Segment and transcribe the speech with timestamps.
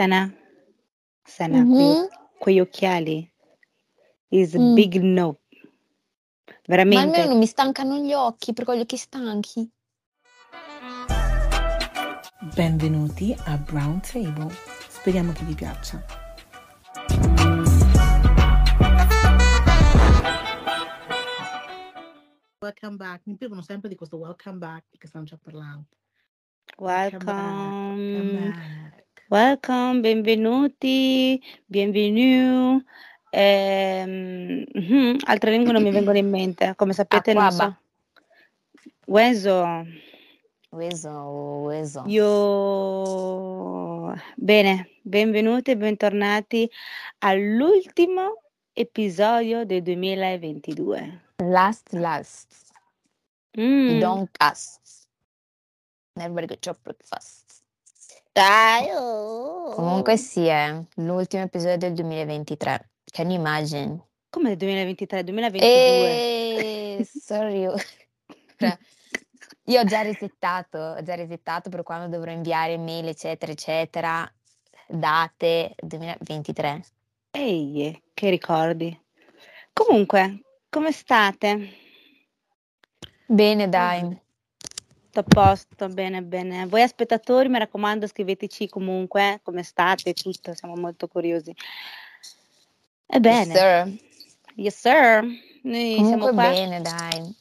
[0.00, 0.32] Sana,
[1.28, 2.08] Sana, Mhm.
[2.38, 3.30] quegli occhiali.
[4.30, 4.74] Is a Mm.
[4.74, 5.40] big no.
[5.50, 7.26] Ma almeno Veramente.
[7.26, 9.70] non mi stancano gli occhi perché ho gli occhi stanchi.
[12.54, 14.48] Benvenuti a Brown Table.
[14.88, 16.02] Speriamo che vi piaccia.
[22.62, 23.26] Welcome back.
[23.26, 25.88] Mi privano sempre di questo welcome back perché stanno già parlando.
[26.78, 27.36] Welcome back.
[27.36, 28.50] Welcome Welcome.
[28.50, 28.99] back.
[29.30, 32.82] Welcome, benvenuti, bienvenue.
[33.30, 37.80] Ehm, mhm, altre lingue non mi vengono in mente, come sapete non Aquaba.
[38.74, 38.90] so.
[39.06, 39.86] Ueso,
[40.70, 41.10] Ueso,
[41.62, 42.02] ueso.
[42.06, 44.14] io...
[44.34, 46.68] Bene, benvenuti e bentornati
[47.18, 51.20] all'ultimo episodio del 2022.
[51.36, 52.72] Last, last.
[53.56, 55.06] Mm, Don't cast.
[56.14, 57.39] Never get your breakfast.
[58.32, 59.70] Dai, oh.
[59.74, 62.90] Comunque sì, è l'ultimo episodio del 2023.
[63.04, 64.04] Can you imagine?
[64.28, 65.68] Come nel 2023, 2022?
[65.68, 67.68] Eh, sorry.
[68.56, 68.78] Cioè,
[69.64, 74.32] Io ho già resettato, ho già resettato per quando dovrò inviare mail, eccetera, eccetera.
[74.86, 76.84] Date 2023.
[77.30, 79.00] Ehi, che ricordi.
[79.72, 81.68] Comunque, come state?
[83.26, 84.20] Bene, dai.
[85.10, 86.66] Tutto a posto, bene, bene.
[86.66, 91.50] Voi spettatori, mi raccomando, scriveteci comunque come state, tutto, siamo molto curiosi.
[91.50, 91.56] Yes,
[93.06, 93.98] Ebbene, sir.
[94.54, 95.24] yes sir,
[95.64, 96.50] noi siamo Comunque qua.
[96.50, 97.36] bene, dai.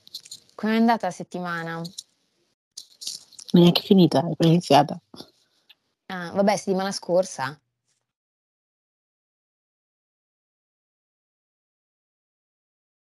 [0.55, 1.79] Come è andata la settimana?
[3.51, 4.99] Neanche finita, è iniziata.
[6.07, 7.55] Ah, vabbè, settimana scorsa.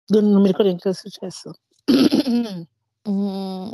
[0.08, 1.54] Non, non mi ricordo neanche cosa è successo.
[3.08, 3.70] Mm,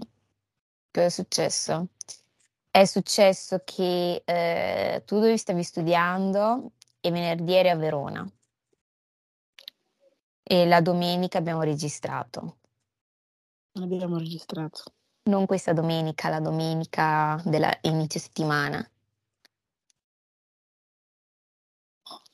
[0.91, 1.87] cosa è successo?
[2.69, 8.29] È successo che eh, tu dove stavi studiando e venerdì eri a Verona
[10.43, 12.57] e la domenica abbiamo registrato.
[13.73, 14.83] Non abbiamo registrato.
[15.23, 18.85] Non questa domenica, la domenica dell'inizio settimana.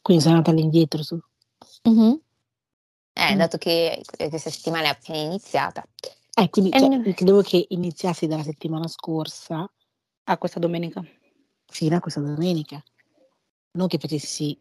[0.01, 1.19] Quindi sono andata all'indietro su.
[3.13, 3.37] Eh, Mm.
[3.37, 5.83] dato che questa settimana è appena iniziata.
[6.39, 9.67] Eh, quindi E cioè, no- credevo che iniziassi dalla settimana scorsa
[10.25, 11.03] Ah, questa domenica.
[11.65, 12.83] fino a questa domenica.
[13.71, 14.59] Non che facessi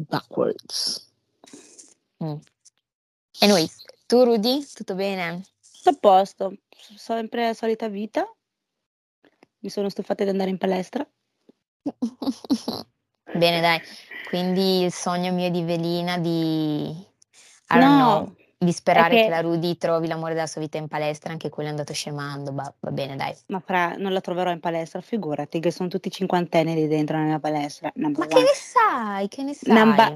[0.00, 1.12] backwards.
[2.24, 2.36] Mm.
[3.40, 5.44] Anyways, tu Rudy, tutto bene?
[5.72, 6.56] Tutto a posto,
[6.96, 8.26] sempre la solita vita.
[9.60, 11.08] Mi sono stufata di andare in palestra.
[13.36, 13.80] Bene, dai.
[14.28, 17.04] Quindi il sogno mio di Velina di, I
[17.68, 20.78] don't No, know, di sperare è che che- la Rudy trovi l'amore della sua vita
[20.78, 23.36] in palestra, anche quello è andato scemando, va, va bene, dai.
[23.48, 27.38] ma fra, non la troverò in palestra, figurati che sono tutti cinquantenni lì dentro nella
[27.38, 27.90] palestra.
[27.94, 28.44] Number Ma che one.
[28.44, 29.28] ne sai?
[29.28, 29.74] Che ne sai?
[29.74, 30.14] Number,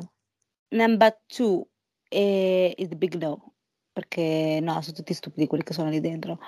[0.68, 1.66] number two
[2.08, 3.52] is the big no,
[3.92, 6.38] perché no, sono tutti stupidi quelli che sono lì dentro.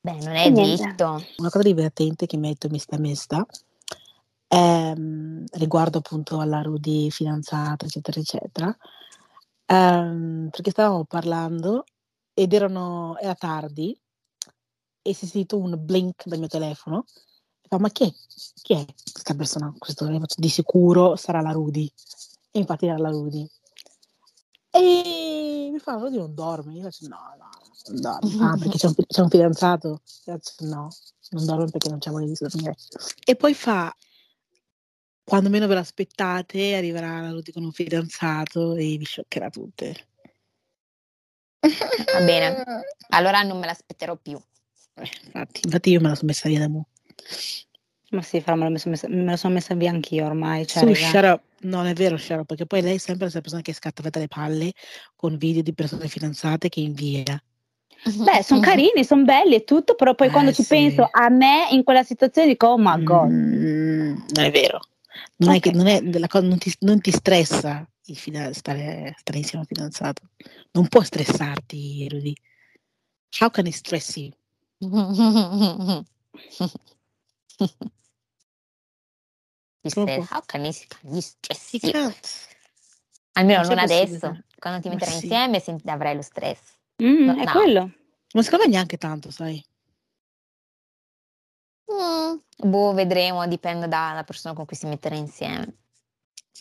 [0.00, 1.24] Beh, non è detto.
[1.38, 3.44] Una cosa divertente che mi ha detto Mista Mesta
[4.48, 8.76] ehm, riguardo appunto alla Rudy fidanzata, eccetera, eccetera,
[9.68, 11.84] ehm, perché stavamo parlando
[12.32, 13.98] ed erano, era tardi
[15.02, 17.04] e si è sentito un blink dal mio telefono.
[17.68, 18.12] Fa, ma chi è,
[18.62, 19.74] chi è questa persona?
[19.78, 21.90] Questo, di sicuro sarà la Rudy.
[22.50, 23.46] E infatti era la Rudy.
[24.70, 26.72] E mi fa, Rudy non dorme.
[26.74, 27.48] Io faccio, no, no,
[27.88, 28.44] non dorme.
[28.44, 29.88] Ah, perché c'è un, c'è un fidanzato?
[30.26, 30.88] Io faccio, no,
[31.30, 32.76] non dorme perché non c'è voglia di dormire.
[33.24, 33.94] E poi fa,
[35.28, 40.06] quando meno ve l'aspettate, arriverà la Rudy con un fidanzato e vi scioccherà tutte.
[41.60, 42.64] Va bene.
[43.10, 44.40] Allora non me l'aspetterò più.
[44.94, 46.86] Eh, infatti, infatti io me la sono messa via da mo.
[48.10, 50.66] Ma sì, fra, me la sono messa, me la sono messa via anch'io ormai.
[50.66, 51.42] Cioè, Su up.
[51.60, 54.10] Non è vero, up, perché poi lei è sempre la stessa persona che scatta via
[54.18, 54.72] le palle
[55.14, 57.38] con video di persone fidanzate che invia.
[58.00, 60.68] Beh, sono carini, sono belli e tutto, però poi Eh, quando ci sì.
[60.68, 63.28] penso a me in quella situazione dico, oh my god.
[63.28, 64.80] Mm, non è vero.
[65.36, 69.14] Non, è che, non, è, la cosa, non, ti, non ti stressa il fida- stare,
[69.18, 70.30] stare insieme al fidanzato.
[70.72, 72.34] Non può stressarti, Rudy.
[73.40, 74.32] How can it stress you?
[79.86, 81.92] Said, how can you stress you?
[81.92, 82.46] can't.
[83.32, 84.44] Almeno Non non adesso.
[84.58, 85.24] Quando ti metterai sì.
[85.26, 86.58] insieme senti- avrai lo stress.
[87.02, 87.50] Mm, No, è no.
[87.52, 87.92] quello.
[88.34, 89.64] Ma secondo me neanche tanto, sai.
[91.90, 95.76] Mm, boh, vedremo, dipende dalla persona con cui si metterà insieme.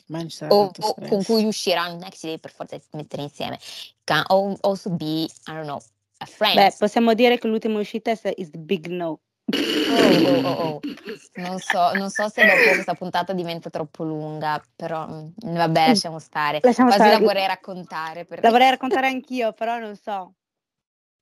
[0.08, 2.52] Ma non ci sarà O, o con cui uscirà, non è che si deve per
[2.52, 3.60] forza mettere insieme.
[4.04, 5.80] Can al- also be, I don't know,
[6.20, 6.56] a friend.
[6.56, 9.20] Beh, possiamo dire che l'ultima uscita è is the big no.
[9.50, 10.80] Oh, oh, oh, oh.
[11.38, 16.20] Non so, non so se dopo questa puntata diventa troppo lunga, però mm, vabbè, lasciamo
[16.20, 16.60] stare.
[16.62, 17.20] Lasciamo Quasi stare.
[17.20, 18.26] la vorrei raccontare.
[18.26, 20.34] perché- La vorrei raccontare anch'io, però non so.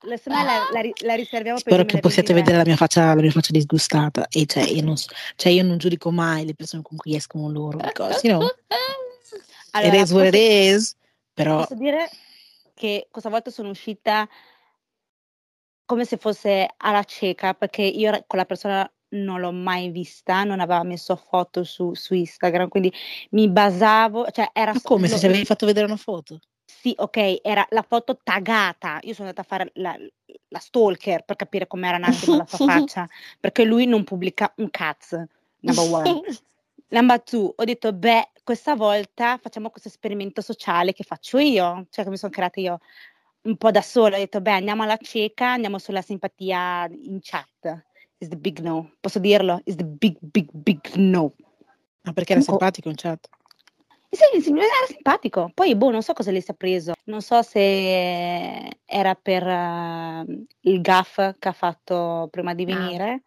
[0.05, 2.33] La, la, la ri- la riserviamo per Spero che possiate 2023.
[2.43, 4.27] vedere la mia faccia, la mia faccia disgustata.
[4.29, 4.95] E cioè io, non,
[5.35, 7.77] cioè, io non giudico mai le persone con cui escono loro.
[7.77, 8.47] Because, you know,
[9.71, 10.95] Allora, it is what it posso- is.
[11.33, 12.09] Però Posso dire
[12.73, 14.27] che questa volta sono uscita
[15.85, 20.43] come se fosse alla cieca, perché io ra- con la persona non l'ho mai vista,
[20.43, 22.91] non aveva messo foto su, su Instagram, quindi
[23.31, 26.39] mi basavo, cioè era ma come se lo- ci avevi fatto vedere una foto?
[26.85, 28.99] Sì, ok, era la foto taggata.
[29.01, 29.97] Io sono andata a fare la,
[30.49, 33.09] la stalker per capire com'era un attimo la sua faccia,
[33.39, 35.27] perché lui non pubblica un cazzo,
[35.61, 36.21] number one.
[36.89, 42.03] Number two, ho detto, beh, questa volta facciamo questo esperimento sociale che faccio io, cioè
[42.03, 42.77] che mi sono creata io
[43.41, 44.17] un po' da sola.
[44.17, 47.83] Ho detto, beh, andiamo alla cieca, andiamo sulla simpatia in chat.
[48.19, 48.91] Is the big no.
[48.99, 49.59] Posso dirlo?
[49.63, 51.33] Is the big, big, big no.
[52.03, 53.27] Ma perché era simpatico in chat?
[54.15, 55.51] Sì, sì, era simpatico.
[55.53, 56.93] Poi, boh, non so cosa le si è preso.
[57.05, 60.25] Non so se era per eh,
[60.61, 63.19] il gaff che ha fatto prima di Ah.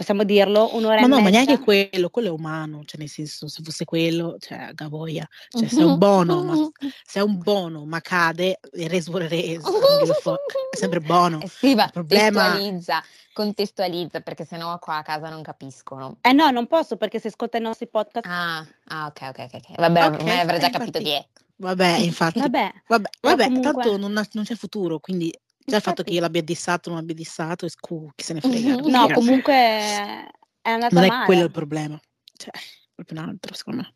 [0.00, 1.30] Possiamo dirlo, un'ora Ma e no, ma mezza.
[1.44, 5.82] neanche quello, quello è umano, cioè nel senso, se fosse quello, cioè, Gavoia, cioè se
[5.82, 6.54] è un buono, ma
[7.04, 10.76] se è un buono, ma cade, il res vuole res, non give a fuck, è
[10.76, 11.40] sempre buono.
[11.42, 13.02] Eh sì, ma Il problema- contestualizza,
[13.34, 16.16] contestualizza, perché sennò qua a casa non capiscono.
[16.22, 18.24] Eh no, non posso perché se ascolta i nostri podcast.
[18.26, 19.76] Ah, ah, ok, ok, ok.
[19.76, 20.78] Vabbè, Ok, ormai avrà già infatti.
[20.78, 21.26] capito chi è.
[21.56, 25.30] Vabbè, infatti, Vabbè, vabbè, vabbè comunque- tanto non, non c'è futuro, quindi
[25.64, 28.40] già il fatto che io l'abbia dissato o non l'abbia dissato, scu, chi se ne
[28.40, 28.76] frega.
[28.76, 28.80] Mhm.
[28.80, 31.24] non no, comunque è andata non è male.
[31.26, 32.00] quello il problema,
[32.36, 32.50] cioè,
[32.94, 33.94] proprio un altro, secondo me.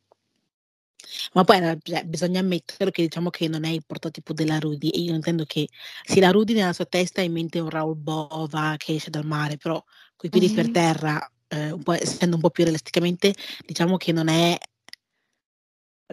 [1.35, 4.89] Ma poi eh, cioè, bisogna ammettere che diciamo che non è il prototipo della Rudy
[4.89, 5.69] e io intendo che
[6.05, 9.27] sì, la Rudy nella sua testa ha in mente un Raul Bova che esce dal
[9.27, 9.83] mare, però
[10.17, 10.73] coi piedi per Mhm.
[10.73, 13.35] terra, eh, un po', essendo un po' più realisticamente,
[13.67, 14.57] diciamo che non è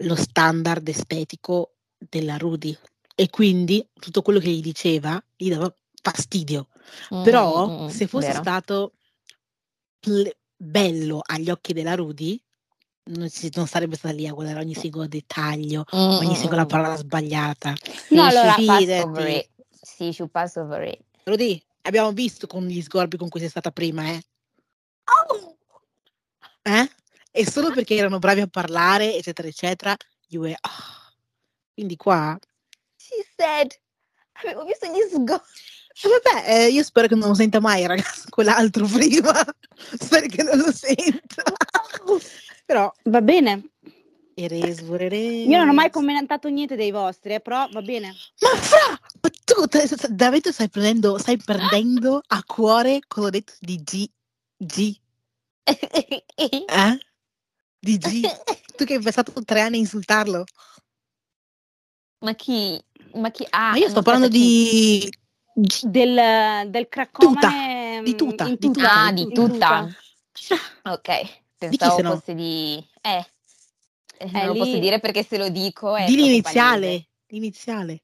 [0.02, 2.76] lo standard estetico della Rudy
[3.14, 5.72] e quindi tutto quello che gli diceva gli dava
[6.02, 6.68] fastidio.
[7.14, 8.40] Mm, Però mm, mm, se fosse vero.
[8.40, 8.92] stato
[10.00, 12.40] ple- bello agli occhi della Rudy,
[13.04, 16.64] non, si- non sarebbe stata lì a guardare ogni singolo dettaglio, Mm, ogni mm, singola
[16.64, 16.68] mm.
[16.68, 17.74] parola sbagliata.
[18.10, 18.54] No, allora,
[19.28, 19.48] it.
[19.80, 21.00] Sì, she passed over it.
[21.24, 24.22] Rudy, abbiamo visto con gli sgorbi con cui sei stata prima, eh?
[26.62, 26.90] Eh?
[27.32, 29.96] E solo perché erano bravi a parlare, eccetera, eccetera,
[30.28, 31.12] you were, ah.
[31.74, 32.38] Quindi qua...
[33.02, 33.74] She said,
[34.34, 35.44] avevo visto gli sgorbi.
[36.04, 39.32] E vabbè, eh, io spero che non lo senta mai, ragazzi, quell'altro prima.
[39.98, 41.42] spero che non lo senta.
[42.64, 43.70] Però, Va bene.
[44.36, 44.80] it is.
[44.80, 48.14] Io non ho mai commentato niente dei vostri, eh, però va bene.
[48.40, 53.82] Ma fra, ma tu te- davvero stai prendendo, stai prendendo a cuore quello detto di
[53.82, 54.08] G,
[54.56, 54.96] G,
[55.64, 56.98] eh?
[57.80, 58.20] Di G.
[58.74, 60.44] Tu che hai passato tre anni a insultarlo.
[62.20, 62.82] ma chi?
[63.14, 63.46] Ma chi?
[63.50, 65.10] Ah, Ma io sto parlando di.
[65.54, 69.88] Del, del craccomane di mm, tuta, in di tuta, tuta, Ah, di tutta.
[70.32, 70.56] Fra,
[70.92, 71.08] Ok,
[71.58, 72.14] Di pensavo no?
[72.16, 72.84] fosse di...
[73.00, 73.26] Eh,
[74.18, 78.02] eh, non lo posso dire perché se lo dico è Di l'iniziale, l'iniziale.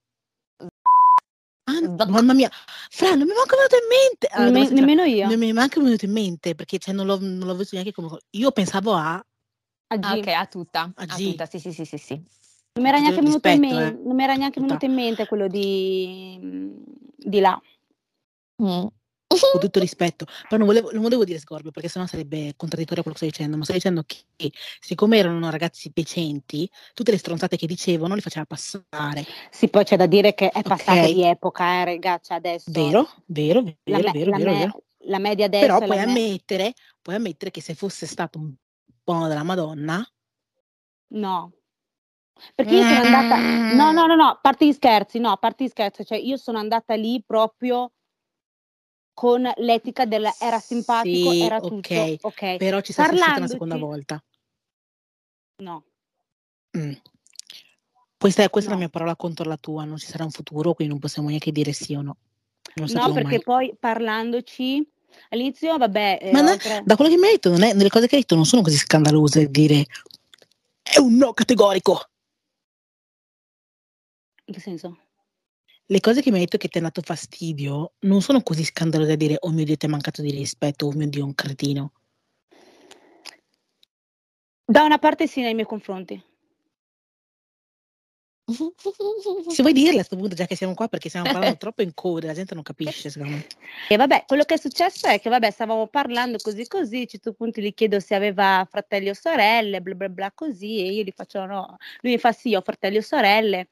[1.65, 2.51] Ah, mamma mia,
[2.91, 4.27] Fra, non mi è manco venuto in mente.
[4.31, 5.29] Allora, essere- nemmeno io.
[5.29, 7.93] Non mi è manco venuto in mente perché cioè, non, l'ho, non l'ho visto neanche
[7.93, 8.19] come.
[8.31, 9.15] Io pensavo a.
[9.91, 10.05] A G.
[10.05, 12.23] Ah, ok, a tutta, A a tutta, sì, sì, sì, sì, sì.
[12.79, 15.27] Non mi era neanche venuto in rispetto, mente, non mi era neanche venuto in mente
[15.27, 16.39] quello di,
[17.17, 17.61] di là.
[18.63, 18.87] Mm.
[19.29, 23.05] con tutto rispetto, però non volevo, non volevo dire sgorbio perché sennò sarebbe contraddittorio a
[23.05, 27.57] quello che sto dicendo, ma sto dicendo che siccome erano ragazzi decenti, tutte le stronzate
[27.57, 29.25] che dicevano li faceva passare.
[29.51, 31.13] Sì, poi c'è da dire che è passata Ok.
[31.13, 32.71] di epoca, eh, ragazzi, adesso.
[32.71, 34.83] Vero, vero, vero, La, me- vero, la vero, me- vero.
[35.01, 38.53] la media adesso Però puoi me- ammettere, puoi ammettere che se fosse stato un
[39.05, 40.05] buono della Madonna,
[41.11, 41.53] No.
[42.55, 43.37] Perché io sono andata...
[43.75, 46.37] No, no, no, no, a parte gli scherzi, no, a parte gli scherzi, cioè io
[46.37, 47.93] sono andata lì proprio
[49.13, 52.57] con l'etica del era simpatico, Sì, era tutto, ok.
[52.57, 54.23] però ci sei uscita una seconda volta.
[55.63, 55.85] No.
[56.77, 56.93] Mm.
[58.17, 58.79] Questa, è, questa è No.
[58.79, 61.51] la mia parola contro la tua, non ci sarà un futuro, quindi non possiamo neanche
[61.53, 62.17] dire sì o no.
[62.75, 63.43] No, perché mai.
[63.43, 64.89] poi parlandoci
[65.31, 67.89] all'inizio, vabbè, eh, Ma no- oltre- Da quello che mi hai detto, non è, le
[67.89, 69.87] cose che hai detto non sono così scandalose dire
[70.83, 72.09] è un no categorico.
[74.49, 74.99] In che senso?
[75.91, 79.11] Le cose che mi hai detto che ti hanno dato fastidio non sono così scandalose
[79.11, 81.93] da dire oh mio Dio ti è mancato di rispetto, oh mio Dio un cretino.
[84.65, 86.23] Da una parte sì nei miei confronti.
[89.49, 91.93] Se vuoi dirle a questo punto, già che siamo qua, perché stiamo parlando troppo in
[91.95, 93.47] coda, la gente non capisce, secondo me.
[93.89, 97.07] E vabbè, quello che è successo è che, vabbè, stavamo parlando così così, a un
[97.07, 101.03] certo punto gli chiedo se aveva fratelli o sorelle, bla bla bla così, e io
[101.03, 101.77] gli faccio no.
[102.01, 103.69] Lui mi fa sì, ho fratelli o sorelle.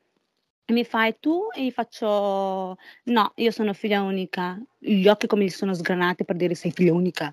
[0.68, 1.46] E mi fa, e tu?
[1.54, 4.60] E gli faccio, no, io sono figlia unica.
[4.78, 7.32] Gli occhi come gli sono sgranati per dire sei figlia unica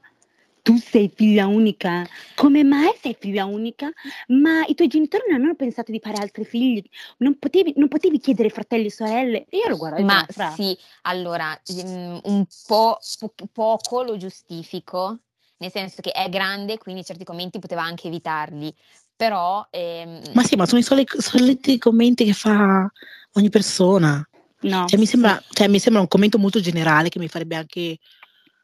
[0.63, 3.91] tu sei figlia unica, come mai sei figlia unica?
[4.27, 6.81] Ma i tuoi genitori non hanno pensato di fare altri figli?
[7.17, 9.45] Non potevi, non potevi chiedere fratelli e sorelle?
[9.49, 10.01] io lo guardo.
[10.03, 10.25] Ma
[10.55, 15.19] sì, allora, mm, un po' po- poco lo giustifico,
[15.57, 18.73] nel senso che è grande, quindi certi commenti poteva anche evitarli.
[19.17, 19.67] Però...
[19.69, 20.21] Ehm...
[20.33, 22.89] Ma sì, ma sono i soliti, soliti commenti che fa
[23.33, 24.27] ogni persona.
[24.61, 27.97] No, cioè, mi sembra, cioè, mi sembra un commento molto generale che mi farebbe anche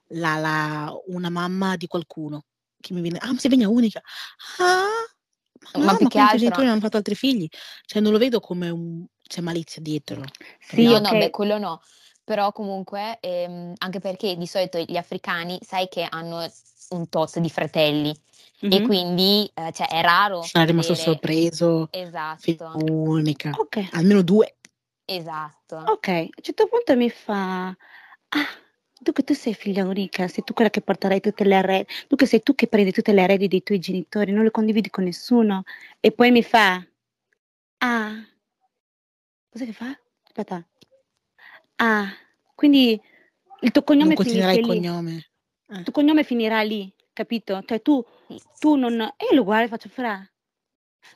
[0.09, 2.45] la, la, una mamma di qualcuno
[2.79, 4.01] che mi viene, ah, ma sei figlia unica.
[4.59, 4.85] Ah,
[5.73, 6.35] ma, ma no, ma altro...
[6.35, 7.47] i genitori non hanno fatto altri figli.
[7.85, 9.05] Cioè, non lo vedo come un...
[9.27, 10.23] c'è malizia dietro.
[10.59, 11.81] Sì, no, no, beh, quello no.
[12.23, 16.47] Però comunque, ehm, anche perché di solito gli africani, sai che hanno
[16.89, 18.15] un tot di fratelli.
[18.65, 18.81] Mm-hmm.
[18.81, 20.41] E quindi cioè, è raro.
[20.43, 21.87] Sono rimasto sorpreso.
[21.91, 22.73] Esatto.
[22.75, 23.51] Unica.
[23.57, 23.89] Okay.
[23.93, 24.55] Almeno due.
[25.09, 25.75] Esatto.
[25.75, 27.67] Ok, a un certo punto mi fa...
[27.67, 28.47] Ah,
[29.01, 32.27] tu che tu sei figlia unica, sei tu quella che porterai tutte le tu che
[32.27, 35.63] sei tu che prendi tutte le eredi dei tuoi genitori, non le condividi con nessuno.
[35.99, 36.85] E poi mi fa,
[37.77, 38.27] ah,
[39.49, 39.97] cosa che fa?
[40.23, 40.63] Aspetta.
[41.77, 42.07] Ah,
[42.53, 43.01] quindi
[43.61, 45.29] il tuo cognome finirà il cognome.
[45.69, 45.77] Eh.
[45.77, 47.63] Il tuo cognome finirà lì, capito?
[47.65, 48.05] Cioè tu,
[48.59, 49.01] tu non...
[49.01, 50.28] E io lo guardo e faccio, fra,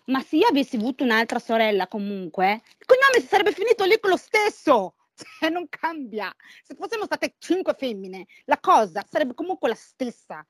[0.06, 4.12] ma se io avessi avuto un'altra sorella comunque, il cognome si sarebbe finito lì con
[4.12, 4.96] lo stesso.
[5.40, 6.34] Cioè, non cambia.
[6.64, 10.44] Se fossimo state cinque femmine, la cosa sarebbe comunque la stessa.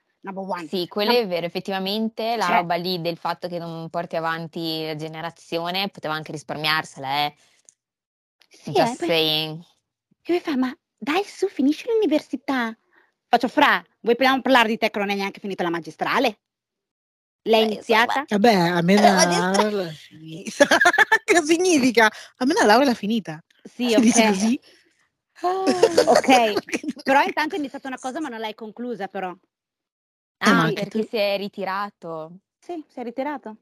[0.69, 4.85] Sì, quello è vero, effettivamente la cioè, roba lì del fatto che non porti avanti
[4.85, 7.35] la generazione poteva anche risparmiarsela, eh.
[8.47, 9.63] Sì, Just eh, saying.
[10.21, 12.73] Che mi fa, ma dai su, finisci l'università.
[13.27, 16.39] Faccio fra, vuoi parlare di te che non hai neanche finita la magistrale?
[17.43, 18.25] L'hai eh, iniziata?
[18.27, 20.65] Vabbè, a me la laurea finita.
[21.25, 22.09] che significa?
[22.37, 23.43] A me la laurea finita.
[23.63, 24.27] Sì, ok.
[24.27, 24.59] Così?
[25.41, 26.53] Oh, ok,
[27.03, 29.35] però intanto è iniziata una cosa ma non l'hai conclusa però.
[30.37, 31.07] Ah, ah perché tu...
[31.07, 32.39] si è ritirato.
[32.59, 33.57] Sì, si è ritirato.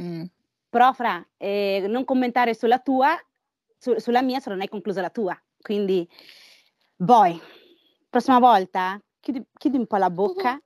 [0.00, 0.24] Mm.
[0.68, 3.16] Però Fra, eh, non commentare sulla tua,
[3.78, 5.40] su, sulla mia se non hai conclusa la tua.
[5.60, 6.08] Quindi,
[6.96, 7.40] boy,
[8.08, 10.60] prossima volta chiudi, chiudi un po' la bocca uh-huh.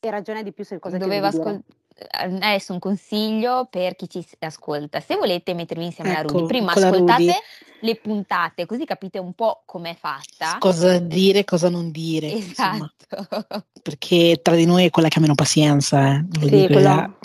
[0.00, 1.80] e ragiona di più su cosa Doveva ascoltare
[2.10, 5.00] adesso un consiglio per chi ci ascolta.
[5.00, 7.32] Se volete mettervi insieme ecco, alla Rudy, prima ascoltate Rudy.
[7.80, 10.56] le puntate, così capite un po' com'è fatta.
[10.58, 12.32] Cosa dire, cosa non dire.
[12.32, 12.94] Esatto.
[13.10, 13.64] Insomma.
[13.82, 16.14] Perché tra di noi è quella che ha meno pazienza.
[16.14, 16.24] Eh.
[16.40, 17.18] Sì, quello, già,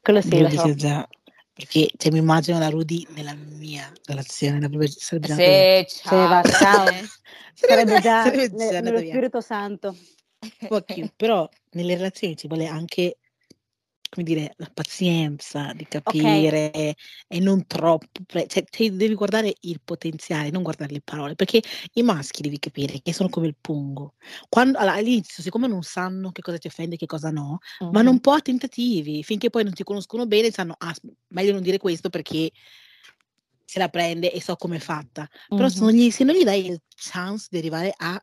[0.00, 0.74] quello sì, lo so.
[0.74, 1.08] già.
[1.54, 4.58] Perché cioè, mi immagino la Rudy nella mia relazione.
[4.60, 5.34] La sarebbe già
[5.86, 6.42] sì, ciao.
[6.42, 6.86] ciao.
[7.54, 9.94] sarebbe già sarebbe ne, nello Spirito Santo.
[11.16, 13.18] però nelle relazioni ci vuole anche
[14.12, 16.94] come dire, la pazienza di capire okay.
[17.28, 21.62] e non troppo, cioè, cioè, devi guardare il potenziale, non guardare le parole, perché
[21.94, 24.16] i maschi devi capire che sono come il pungo.
[24.50, 27.90] Quando, all'inizio, siccome non sanno che cosa ti offende e che cosa no, uh-huh.
[27.90, 30.94] vanno un po' a tentativi, finché poi non ti conoscono bene, sanno, ah,
[31.28, 32.50] meglio non dire questo perché
[33.64, 35.26] se la prende e so come è fatta.
[35.48, 35.70] Però uh-huh.
[35.70, 38.22] se, non gli, se non gli dai il chance di arrivare a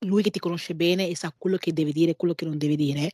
[0.00, 2.58] lui che ti conosce bene e sa quello che deve dire e quello che non
[2.58, 3.10] deve dire,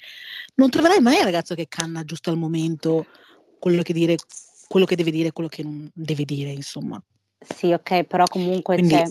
[0.57, 3.07] non troverai mai il ragazzo che canna giusto al momento
[3.59, 4.17] quello che, dire,
[4.67, 7.03] quello che deve dire e quello che non deve dire, insomma.
[7.39, 9.05] Sì, ok, però comunque Quindi, c'è.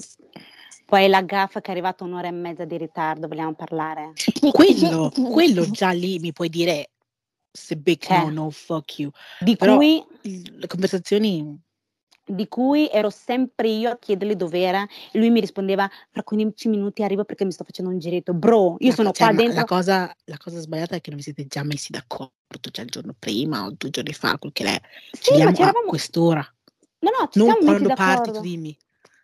[0.85, 4.11] Poi la gaffa che è arrivata un'ora e mezza di ritardo, vogliamo parlare?
[4.51, 6.89] Quello, quello già lì mi puoi dire
[7.49, 8.17] se big eh.
[8.17, 9.11] no, no, fuck you.
[9.39, 11.57] Di però cui le conversazioni
[12.25, 17.03] di cui ero sempre io a chiedergli dov'era e lui mi rispondeva fra 15 minuti
[17.03, 18.33] arrivo perché mi sto facendo un giretto.
[18.33, 19.59] Bro, io la, sono cioè, qua dentro.
[19.59, 22.31] La cosa, la cosa, sbagliata è che non vi siete già messi d'accordo,
[22.71, 24.81] cioè il giorno prima o due giorni fa, quel che è.
[25.11, 25.85] Sì, ma c'eravamo...
[25.85, 26.55] a quest'ora.
[26.99, 28.39] No, no, ci non siamo quando messi parti d'accordo.
[28.39, 28.77] tu dimmi.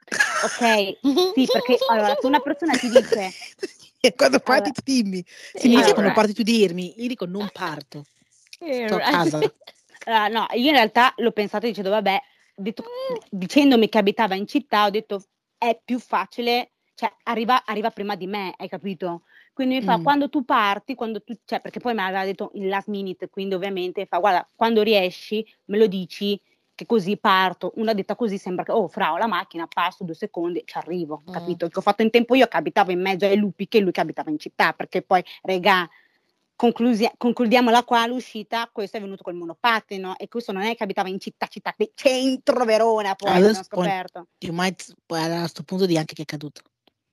[0.09, 0.97] Ok,
[1.35, 3.29] sì, perché allora se una persona ti dice...
[3.99, 5.25] e quando parti allora, tu dimmi.
[5.53, 8.05] Se mi dici quando parti tu dirmi, io dico non parto.
[8.49, 9.37] Sto a casa.
[9.39, 12.17] Uh, no, io in realtà l'ho pensato e dicevo, vabbè,
[12.61, 12.83] detto,
[13.29, 15.23] dicendomi che abitava in città, ho detto
[15.57, 19.23] è più facile, cioè arriva, arriva prima di me, hai capito?
[19.53, 20.03] Quindi mi fa, mm.
[20.03, 23.55] quando tu parti, quando tu, cioè, perché poi mi aveva detto in last minute, quindi
[23.55, 26.39] ovviamente fa, guarda, quando riesci me lo dici,
[26.75, 27.71] che così parto.
[27.77, 31.23] Una detta così sembra che, oh, fra, ho la macchina, passo due secondi, ci arrivo,
[31.27, 31.33] mm.
[31.33, 31.67] capito?
[31.69, 34.01] Che ho fatto in tempo io che abitavo in mezzo ai lupi che lui che
[34.01, 35.89] abitava in città, perché poi, regà,
[36.57, 41.07] conclusi- concludiamola qua l'uscita, questo è venuto col monopattino e questo non è che abitava
[41.07, 44.27] in città, città, centro Verona poi Adesso abbiamo scoperto.
[44.39, 46.61] You might, poi a questo punto di anche che è caduto.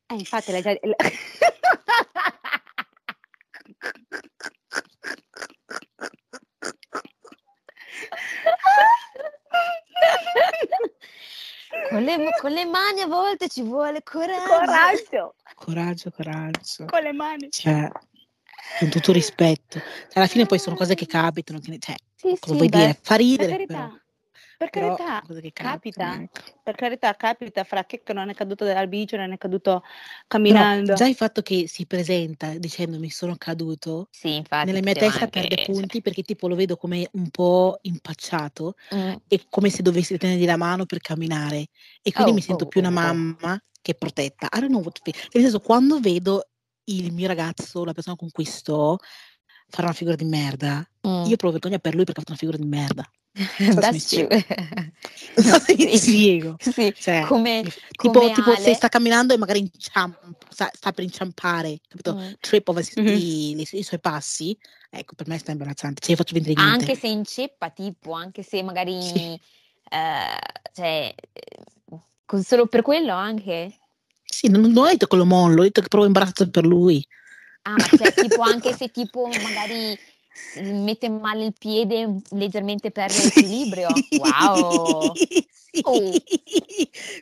[0.07, 0.73] Eh, infatti l'hai già...
[11.91, 14.47] Con le, con le mani a volte ci vuole coraggio.
[14.47, 16.85] Coraggio, Coraggio, coraggio.
[16.87, 17.51] con le mani.
[17.51, 17.91] Cioè,
[18.85, 19.79] con tutto rispetto.
[19.79, 21.59] Cioè, alla fine poi sono cose che capitano.
[21.59, 22.79] che Cioè, Sì, cosa sì, vuoi beh.
[22.79, 22.99] dire?
[23.01, 23.89] Fa Per ridere, carità, però.
[24.57, 26.61] per però carità, cose che capita, capitano, ecco.
[26.63, 29.83] per carità, capita fra che non è caduto dal bici, non è caduto Però
[30.27, 30.95] camminando.
[30.95, 34.67] già il fatto che si presenta dicendomi sono caduto, Sì, infatti.
[34.67, 39.15] nella mia testa anche- perde punti perché tipo lo vedo come un po' impacciato Mm.
[39.29, 41.67] e come se dovessi tenergli la mano per camminare
[42.03, 42.95] e quindi Oh, mi sento oh, più una oh, oh.
[43.15, 44.47] mamma che protetta.
[44.47, 44.99] I don't know what.
[45.05, 46.49] Nel senso, quando vedo
[46.85, 48.99] il mio ragazzo, la persona con cui sto,
[49.69, 51.25] fare una figura di merda, Mm.
[51.27, 53.09] io provo vergogna per lui perché ha fatto una figura di merda.
[53.35, 54.29] so mi That's spiego.
[54.29, 54.93] true.
[55.77, 55.99] Mi Sì.
[55.99, 56.57] spiego.
[56.59, 61.05] Sì, Cioè, come, tipo, come tipo se sta camminando e magari inciampa, sta, sta per
[61.05, 62.15] inciampare, capito?
[62.15, 62.33] Mm.
[62.41, 63.07] Trip over Mhm.
[63.09, 64.57] i, i- suoi passi,
[64.89, 66.01] ecco, per me sta imbarazzante.
[66.01, 66.85] Cioè, io faccio vedere niente.
[66.85, 69.19] Anche se inceppa, tipo, anche se magari, Sì.
[69.91, 70.39] eh,
[70.73, 73.79] cioè, eh, con- solo per quello anche.
[74.25, 77.07] Sì, non, non ho detto che lo mollo, ho detto che provo imbarazzo per lui.
[77.63, 79.97] Ah, ma cioè, tipo, anche se tipo magari
[80.57, 83.89] mette male il piede, leggermente perde l'equilibrio.
[84.11, 85.15] Wow!
[85.15, 86.13] Sì, Oh.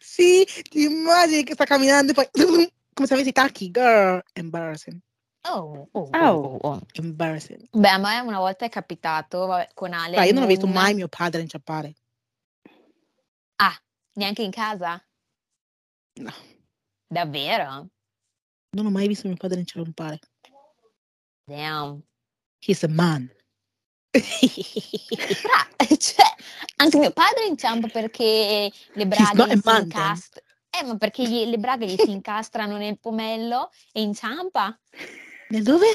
[0.01, 2.29] sì, ti immagini che sta camminando e poi
[2.93, 4.99] come se avessi i tacchi, girl, embarrassing,
[5.49, 6.59] Oh, oh, oh, Oh.
[6.61, 7.67] oh, embarrassing.
[7.71, 10.67] Beh, a me una volta è capitato, vabbè, con Ale, Dai, io non ho visto
[10.67, 11.95] mai mio padre inciampare.
[13.57, 13.75] Ah,
[14.15, 15.03] neanche in casa?
[16.17, 16.33] No,
[17.13, 17.89] Davvero?
[18.75, 20.19] non ho mai visto mio padre inciampare.
[21.45, 22.03] Damn.
[22.65, 23.31] He's a man.
[24.11, 26.25] Fra, cioè,
[26.77, 30.47] anche mio padre inciampa perché le braghe gli si incastrano.
[30.71, 34.75] Eh, ma perché gli- le braghe gli si incastrano nel pomello e inciampa
[35.49, 35.87] Nel dove?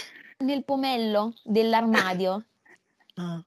[0.44, 2.46] nel pomello dell'armadio.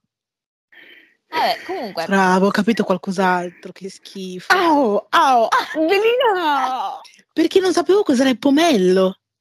[1.33, 4.52] Ah, Vabbè, comunque, bravo, ho capito qualcos'altro, che schifo.
[4.52, 5.49] Au, au,
[5.87, 6.99] Belina!
[7.41, 9.19] Perché non sapevo cos'era il pomello.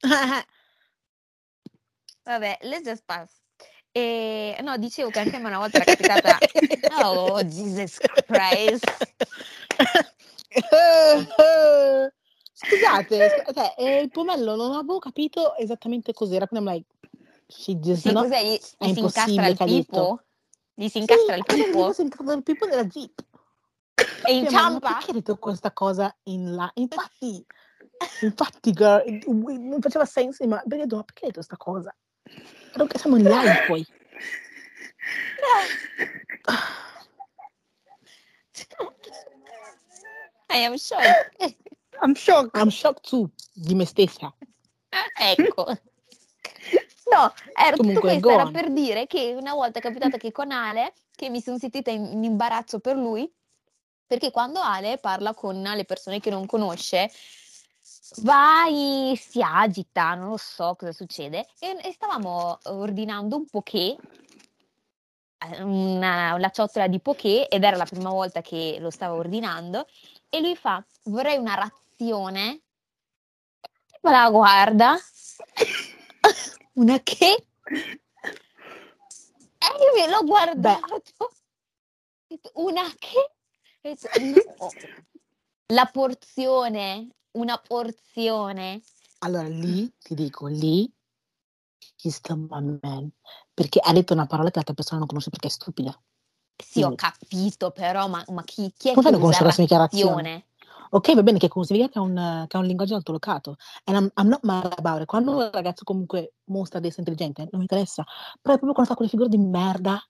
[2.24, 3.30] vabbè, let's just pass.
[3.92, 6.38] E, no, dicevo che anche a me una volta era capitata...
[7.02, 9.14] Oh, Jesus Christ.
[12.54, 16.88] Scusate, sc- cioè, eh, il pomello non avevo capito esattamente cos'era, quindi I'm like,
[17.48, 18.42] she just Sì, not- cos'è?
[18.42, 20.22] Gli, è gli si incastra impossibile il pipo?
[20.72, 23.24] Gli si incastra il Sì, quello pipo si incastra il pipo nella jeep.
[24.22, 24.88] e ma inciampa?
[24.88, 26.70] perché hai detto questa cosa in là?
[26.74, 27.44] Infatti,
[28.22, 31.94] infatti, girl, non faceva senso, ma perché, ma perché hai detto questa cosa?
[32.72, 33.86] Però che siamo in live poi.
[40.52, 41.56] I am shocked.
[42.02, 42.56] I'm shocked.
[42.56, 44.34] I'm shocked too, di me stessa.
[45.18, 45.66] Ecco.
[47.10, 50.30] No, era, tutto Comunque, questo go era per dire che una volta è capitato che
[50.30, 53.28] con Ale, che mi sono sentita in, in imbarazzo per lui,
[54.06, 57.10] perché quando Ale parla con le persone che non conosce,
[58.18, 63.96] vai, si agita, non lo so cosa succede, e, e stavamo ordinando un poké,
[65.38, 69.86] eh, una, una ciotola di poké, ed era la prima volta che lo stavo ordinando,
[70.28, 72.62] e lui fa, vorrei una razione,
[74.02, 74.96] ma la guarda,
[76.74, 77.46] una che?
[79.62, 81.02] E io me l'ho guardato,
[82.26, 83.32] detto, una che?
[84.18, 84.68] "No."
[85.72, 88.80] La porzione, una porzione.
[89.18, 90.90] Allora lì, ti dico, lì,
[92.02, 93.10] he's still my man.
[93.52, 95.98] Perché ha detto una parola che l'altra persona non conosce perché è stupida.
[96.56, 96.94] Sì, ho Mm.
[96.94, 100.14] capito, però, ma, ma chi, chi è Come che conoscere la significazione?
[100.14, 100.44] razione?
[100.92, 103.56] Ok, va bene che significa che ha un, che ha un linguaggio altolocato.
[103.84, 105.06] And I'm, I'm not mad about it.
[105.06, 108.02] Quando un ragazzo comunque mostra di essere intelligente, non mi interessa.
[108.40, 110.02] Però è proprio quando fa quelle figure di merda.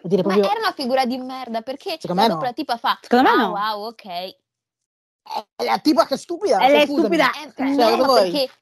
[0.00, 2.40] Dire Ma proprio, era una figura di merda, perché Secondo me no.
[2.40, 3.50] la tipa fa, Secondo me ah no.
[3.50, 4.36] wow, ok.
[5.56, 6.58] È la tipa che è stupida.
[6.58, 7.30] È lei stupida.
[7.32, 8.30] Eh, Cioè, no, vuoi?
[8.30, 8.52] perché,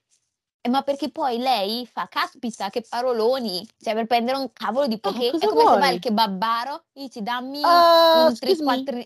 [0.60, 4.98] eh, ma perché poi lei fa, caspita, che paroloni, cioè per prendere un cavolo di
[4.98, 8.64] poké, è cosa come se vai al kebabbaro e dici dammi Ah, un 3 excuse
[8.64, 8.84] me.
[8.84, 9.04] 4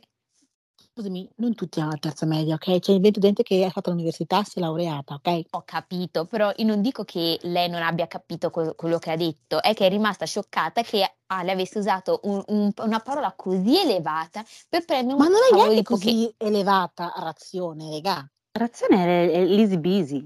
[1.01, 2.79] Scusami, non tutti hanno la terza media, ok?
[2.79, 5.45] C'è gente che ha fatto l'università, si è laureata, ok?
[5.53, 9.17] Ho capito, però io non dico che lei non abbia capito que- quello che ha
[9.17, 13.79] detto, è che è rimasta scioccata che Ale avesse usato un- un- una parola così
[13.79, 18.31] elevata per prendere un Ma non è neanche così elevata razione, regà.
[18.53, 20.21] Razione è, è l'easy busy.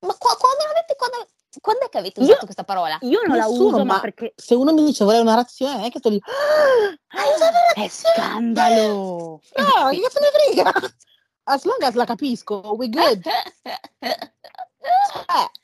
[0.00, 1.24] Ma qua- quando l'ha detto, quando...
[1.60, 2.98] Quando è che avete Io- usato questa parola?
[3.02, 5.74] Io non la Nessuno, uso, ma ma- perché Se uno mi dice vorrei una razione,
[5.76, 6.20] non è che sto lì.
[6.24, 8.14] "Ah, Hai usato la è razione?
[8.14, 9.40] scandalo.
[9.56, 10.72] No, che cazzo ne frega?
[11.44, 13.24] As long as la capisco, we good.
[13.26, 13.72] Eh,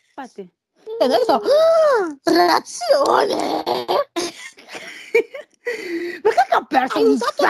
[0.08, 0.52] Infatti.
[0.98, 3.62] e adesso, "Ah, razione!
[6.22, 7.44] Perché che ho perso Hai un usato-?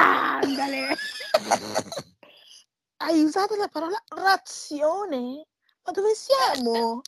[2.99, 5.47] Hai usato la parola razione?
[5.85, 7.01] Ma dove siamo?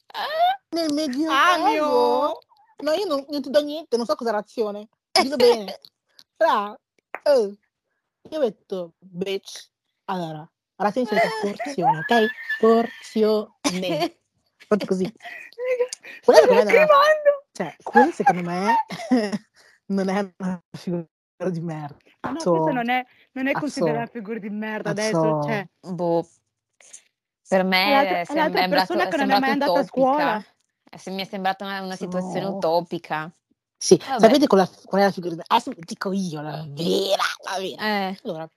[0.70, 1.32] Nel Medioevo?
[1.32, 2.38] Amio.
[2.82, 4.88] No, io non, non ti do niente, non so cosa razione.
[5.12, 5.80] Dillo bene.
[6.36, 6.76] Fra,
[7.22, 7.58] eh,
[8.30, 9.70] io ho detto, bitch,
[10.06, 12.26] allora, razione significa porzione, ok?
[12.58, 14.18] Porzione.
[14.66, 15.04] Proprio così.
[16.22, 17.44] Sto Guarda com'è lacrimando.
[17.52, 18.74] Cioè, quella secondo me
[19.86, 21.06] non è una figura
[21.50, 21.96] di merda.
[22.20, 25.42] Ah, no, questa non è, non è considerata figura di merda adesso.
[25.42, 26.26] Cioè, Boh.
[27.52, 30.44] Per me È l'altra- è l'altra sembrato, persona che non è mai andata a scuola.
[30.90, 32.56] Eh, se- Mi è sembrata una, una situazione No.
[32.56, 33.30] utopica.
[33.76, 34.20] Sì, Vabbè.
[34.20, 35.34] sapete qual, è la figura?
[35.46, 37.84] Adesso dico io, la vera, la vera.
[38.08, 38.48] Eh, Allora,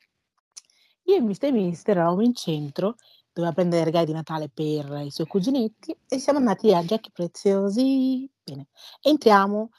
[1.04, 1.52] io e Mr.
[1.52, 2.96] Mister eravamo in centro,
[3.34, 7.12] doveva prendere i regali di Natale per i suoi cuginetti e siamo andati a Giochi
[7.12, 8.30] Preziosi.
[8.44, 8.68] Bene,
[9.02, 9.72] entriamo,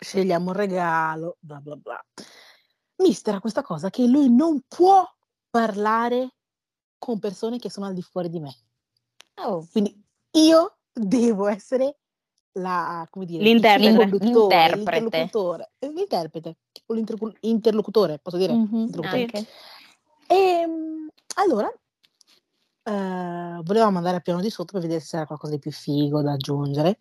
[0.00, 2.02] scegliamo il regalo, bla bla bla.
[2.96, 5.04] Mister ha questa cosa che lui non può
[5.50, 6.36] parlare
[7.02, 8.54] con persone che sono al di fuori di me.
[9.40, 10.00] oh, Quindi
[10.32, 11.96] io devo essere
[12.52, 13.96] la, come dire, L'interprete.
[13.96, 14.76] conduttore, L'interprete.
[14.76, 18.52] l'interlocutore, eh, l'interprete, o l'intercu- interlocutore, posso dire?
[18.54, 19.22] mhm, interlocutore.
[19.22, 19.46] anche.
[20.28, 21.68] E mm, allora
[22.84, 26.22] eh, volevamo andare al piano di sotto per vedere se c'era qualcosa di più figo
[26.22, 27.00] da aggiungere.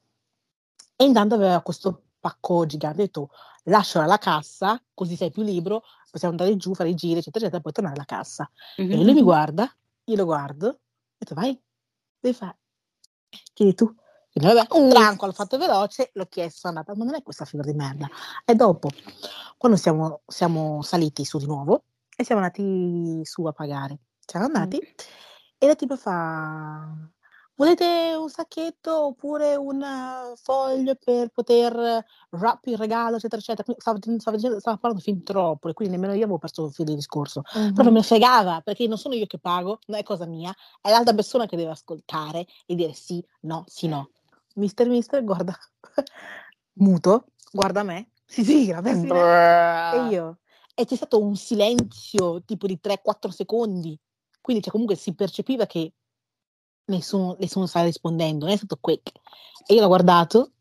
[0.95, 3.01] E intanto aveva questo pacco gigante.
[3.01, 3.29] Ho detto
[3.65, 7.61] lascialo alla cassa, così sei più libero, possiamo andare giù, fare i giri, eccetera, eccetera,
[7.61, 8.49] poi tornare alla cassa.
[8.77, 9.03] E Mhm.
[9.03, 9.71] lui mi guarda,
[10.12, 10.80] io lo guardo, ho
[11.17, 11.60] detto vai,
[12.19, 12.60] devi fare.
[13.54, 13.95] Chiedi tu.
[14.32, 14.89] Quindi vabbè, Uh.
[14.89, 18.08] tranquillo, l'ho fatto veloce, l'ho chiesto, sono andata, ma non è questa figura di merda.
[18.45, 18.89] E dopo,
[19.58, 21.84] quando siamo, siamo saliti su di nuovo
[22.15, 24.80] e siamo andati su a pagare, siamo andati
[25.58, 26.95] e la tipa fa,
[27.62, 33.63] volete un sacchetto oppure un eh, foglio per poter wrap il regalo, eccetera, eccetera.
[33.63, 36.71] Quindi Stava, stava dicendo- stava parlando fin troppo e quindi nemmeno io avevo perso il
[36.71, 37.43] filo di discorso.
[37.54, 37.74] Mhm.
[37.74, 40.89] Però non ne fregava perché non sono io che pago, non è cosa mia, è
[40.89, 44.10] l'altra persona che deve ascoltare e dire sì, no, sì, no.
[44.56, 45.56] Mister Mister guarda
[46.74, 48.91] muto, guarda me, si gira me
[49.93, 50.39] e io.
[50.74, 53.95] E c'è stato un silenzio tipo di 3-4 secondi,
[54.41, 55.93] quindi cioè, comunque si percepiva che
[56.86, 59.12] nessuno, nessuno stava rispondendo, non è stato quick.
[59.67, 60.52] E io l'ho guardato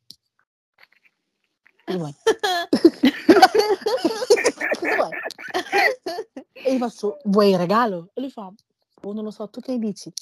[1.84, 2.14] e poi,
[4.78, 5.10] "Cosa vuoi?"
[6.52, 8.10] E gli faccio, vuoi il regalo?
[8.14, 8.52] E lui fa,
[9.02, 10.12] oh non lo so, tu che dici?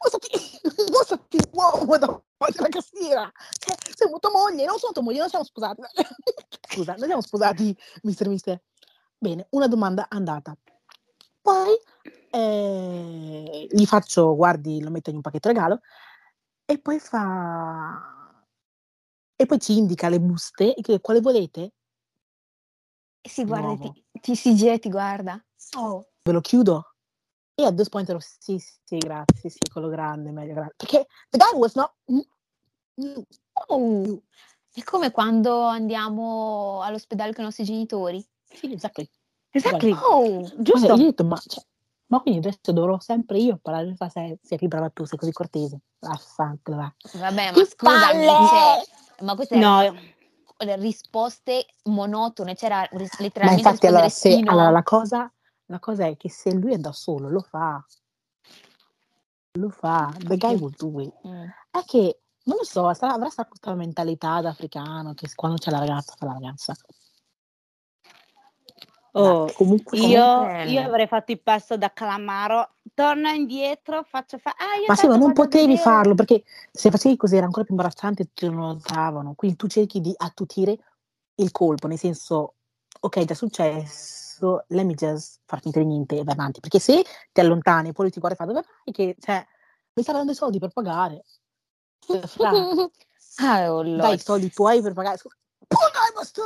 [0.00, 3.32] Mostrati, mostrati l'uomo davanti alla cassiera.
[3.58, 5.82] Cioè, sei tua moglie, non sono tua moglie, non siamo sposati.
[6.68, 8.60] Scusa, non siamo sposati, mister mister.
[9.16, 10.56] Bene, una domanda andata.
[11.40, 11.74] Poi
[12.30, 15.80] eh, gli faccio, guardi, lo metto in un pacchetto regalo
[16.64, 18.16] e poi fa...
[19.40, 21.72] E poi ci indica le buste e chiede quale volete?
[23.20, 25.40] E si guarda, e ti, ti si gira e ti guarda.
[25.76, 26.94] Oh, ve lo chiudo?
[27.54, 30.74] E a this point ero sì, sì, grazie, sì, quello grande, meglio, grazie.
[30.76, 31.94] Perché the guy was not...
[33.68, 34.22] Oh,
[34.72, 38.24] è come quando andiamo all'ospedale con i nostri genitori.
[38.44, 39.08] Sì, exactly.
[39.50, 39.92] Exactly.
[39.92, 40.86] Oh, Giusto.
[40.86, 41.64] io ho detto, ma, cioè,
[42.08, 45.80] ma quindi adesso dovrò sempre io parlare, fa sei, sei brava tu, sei così cortese.
[45.98, 46.94] Vaffanculo, va.
[47.14, 49.82] vabbè, ma scusami, cioè, ma queste No,
[50.64, 55.32] le risposte monotone, c'era ris- Ma letteralmente infatti allora, se, allora la, cosa,
[55.66, 57.84] la cosa è che se lui è da solo, lo fa.
[59.52, 60.12] Lo fa.
[60.18, 61.14] The guy will do it.
[61.26, 61.44] Mm.
[61.70, 65.70] È che, non lo so, sarà- avrà sta- questa mentalità da africano che quando c'è
[65.70, 66.74] la ragazza fa la ragazza.
[69.18, 74.38] Oh, Dai, comunque, io, comunque- io avrei fatto il passo da calamaro, torno indietro, faccio
[74.38, 75.82] fa- ah, Ma sì, ma non potevi vedere.
[75.82, 79.34] farlo perché se facevi così era ancora più imbarazzante tutti non lo notavano.
[79.34, 80.78] Quindi tu cerchi di attutire
[81.36, 82.54] il colpo, nel senso,
[83.00, 86.60] ok, è già successo, let me just far finta di niente e vai avanti.
[86.60, 88.92] Perché se ti allontani poi ti guarda e fa dove vai?
[88.94, 89.44] Che, cioè,
[89.94, 91.24] mi sta dando i soldi per pagare.
[92.06, 92.50] Fra,
[93.40, 95.16] Ah, oh, dai i soldi tuoi per pagare.
[95.18, 96.42] Scusa, Pagare, basta!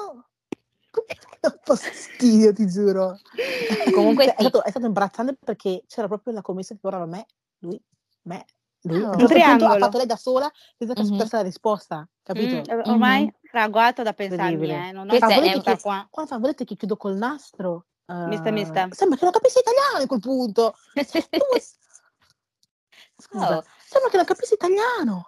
[0.93, 1.05] Che
[1.65, 3.19] fastidio, ti giuro.
[3.95, 4.49] Comunque Cioè, è, sì.
[4.49, 7.27] stato, è stato imbarazzante perché c'era proprio la commessa che guardava me,
[7.61, 7.81] lui,
[8.23, 8.45] me,
[8.83, 9.01] lui.
[9.03, 9.11] Oh.
[9.11, 9.73] A Un un triangolo.
[9.73, 11.07] ha fatto lei da sola senza che Mhm.
[11.13, 12.57] aspettasse la risposta, capito?
[12.57, 13.31] Mm, eh, ormai Mhm.
[13.45, 16.07] fraguato da pensarmi, eh, non ho Questa è un- qua.
[16.11, 17.87] Quando fa, volete che chiudo col nastro?
[18.07, 18.95] Eh, Mister, mister.
[18.95, 20.75] Sembra che non capissi italiano a quel punto.
[23.17, 25.27] Scusa, Oh, sembra che non capissi italiano.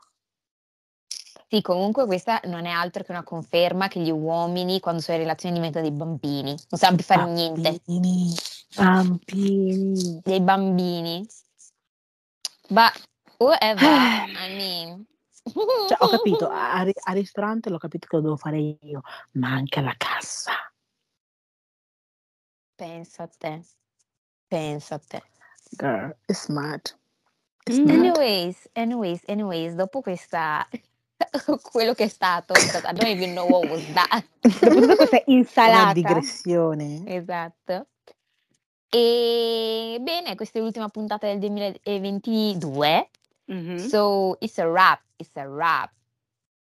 [1.55, 5.23] Sì, comunque questa non è altro che una conferma che gli uomini quando sono in
[5.23, 7.81] relazione diventano dei bambini, non sanno più fare niente.
[7.87, 8.35] Bambini,
[8.75, 10.21] bambini.
[10.25, 11.27] Dei bambini.
[12.67, 13.01] But
[13.39, 13.87] whatever,
[14.35, 15.07] I mean.
[15.45, 19.03] Cioè, ho capito, a, ri- al ristorante l'ho capito che lo devo fare io,
[19.35, 20.51] ma anche alla cassa.
[22.75, 23.63] Pensa a te.
[24.49, 25.23] Pensa a te.
[25.71, 26.81] Girl, it's mad.
[27.65, 27.85] It's Mm.
[27.85, 27.95] mad.
[27.95, 30.67] Anyways, anyways, anyways, dopo questa
[31.63, 34.25] quello che è stato, I don't even know what was that.
[34.41, 35.93] Dopo questa Una insalata.
[35.93, 37.03] digressione.
[37.07, 37.87] Esatto.
[38.89, 43.11] E bene, questa è l'ultima puntata del 2022.
[43.47, 43.77] Mhm.
[43.77, 45.91] So it's a wrap, it's a wrap.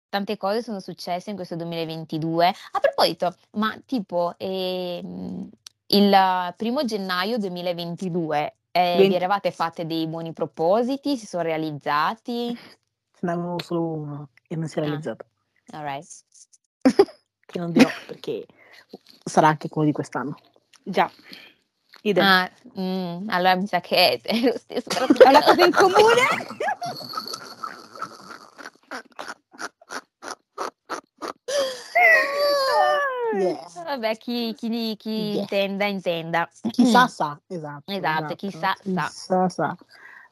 [0.08, 2.46] Tante cose sono successe in questo 2022.
[2.72, 5.48] A proposito, ma tipo ehm,
[5.88, 11.16] il primo gennaio 2022 eh, vi Venti- eravate fatte dei buoni propositi?
[11.18, 12.56] Si sono realizzati?
[13.18, 14.84] Ce ne avevo solo uno e non si è Ah.
[14.86, 15.24] realizzato.
[15.72, 16.06] Alright.
[17.46, 18.44] Che non dirò perché
[19.24, 20.36] sarà anche quello di quest'anno.
[20.82, 21.10] Già.
[22.02, 22.24] Idem.
[22.24, 24.88] Ah, mm, allora mi sa che è lo stesso.
[25.24, 26.26] È una cosa in comune?
[33.34, 33.82] Yes.
[33.82, 35.36] Vabbè, chi, chi- chi Yes.
[35.40, 36.48] intenda, intenda.
[36.70, 37.92] Chissà sa, esatto.
[37.92, 39.02] Esatto, chissà sa.
[39.06, 39.76] Chissà sa.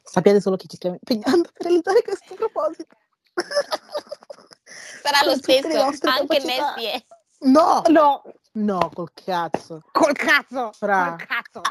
[0.05, 2.95] Sappiate solo che ci stiamo impegnando per realizzare questo proposito.
[5.01, 6.75] Sarà lo stesso anche capacità.
[6.77, 7.03] year.
[7.39, 9.81] No, No, no, col cazzo.
[9.91, 10.71] col cazzo.
[10.71, 11.15] Fra.
[11.17, 11.61] Col cazzo.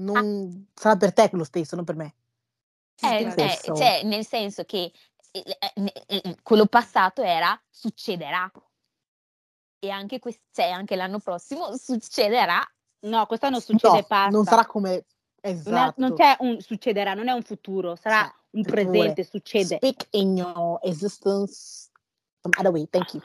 [0.00, 2.14] Non sarà per te quello stesso, non per me.
[3.00, 4.90] Eh, eh, cioè, nel senso che
[5.30, 8.50] eh, eh, eh, quello passato era succederà.
[9.78, 12.60] E anche, quest- cioè, anche l'anno prossimo succederà.
[13.00, 15.04] No, quest'anno succede No, non sarà come
[15.44, 15.94] Non, è- esatto.
[16.00, 19.76] non c'è un succederà, non è un futuro, sarà Sì, un presente, succede.
[19.76, 21.90] Speak in your existence
[22.58, 22.86] other way.
[22.88, 23.22] Thank you.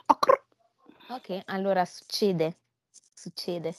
[1.09, 2.57] Ok, allora succede.
[3.13, 3.73] Succede.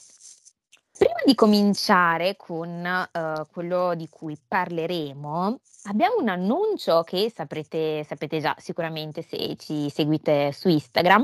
[0.97, 8.39] Prima di cominciare con eh, quello di cui parleremo, abbiamo un annuncio che saprete, sapete
[8.39, 11.23] già sicuramente se ci seguite su Instagram,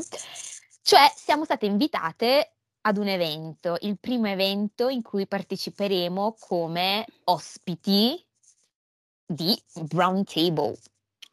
[0.82, 8.24] cioè siamo state invitate ad un evento, il primo evento in cui parteciperemo come ospiti
[9.26, 10.76] di Brown Table.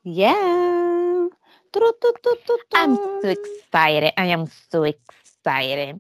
[0.02, 1.28] Yeah.
[1.70, 2.54] Tru, tu, tu.
[2.76, 5.98] I'm so excited, I am so excited.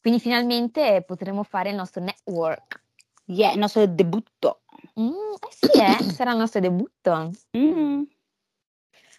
[0.00, 2.82] Quindi finalmente potremo fare il nostro network.
[3.26, 4.62] Yeah, il nostro debutto.
[5.00, 7.30] Mm, eh sì, eh, sarà il nostro debutto.
[7.56, 8.02] Mm.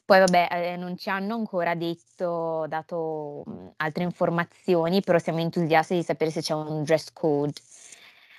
[0.05, 5.95] Poi vabbè, eh, non ci hanno ancora detto, dato mm, altre informazioni, però siamo entusiasti
[5.95, 7.53] di sapere se c'è un dress code,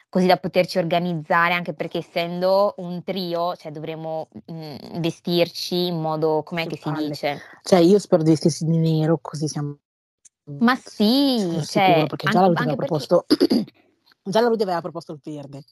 [0.09, 6.45] così da poterci organizzare, anche perché essendo un trio, cioè dovremo mm, vestirci in modo,
[6.45, 7.09] com'è Che che si palle.
[7.09, 7.41] dice?
[7.63, 9.77] Cioè, io spero di vestirsi di nero, così siamo.
[10.59, 13.27] Ma sì, cioè, sicuro, perché già anche- anche aveva perché- proposto.
[14.27, 15.63] Già la Rudy aveva proposto il verde.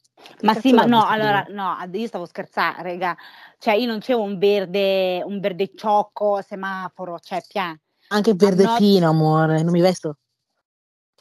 [0.41, 3.15] Ma sì, ma no, allora, no, io stavo scherzando, raga.
[3.59, 7.79] Cioè, io non c'avevo un verde, un verde ciocco, semaforo, cioè, pian.
[8.09, 9.61] Anche il verde not- pino, amore.
[9.61, 10.17] Non mi vesto.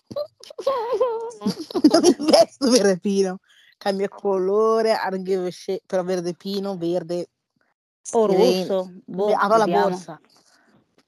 [1.91, 3.39] non mi vesto verde pino.
[3.77, 7.31] Cambia colore, I don't give a shit, però verde pino, verde.
[8.13, 8.93] O rosso.
[9.05, 10.21] Boh, avrò la borsa.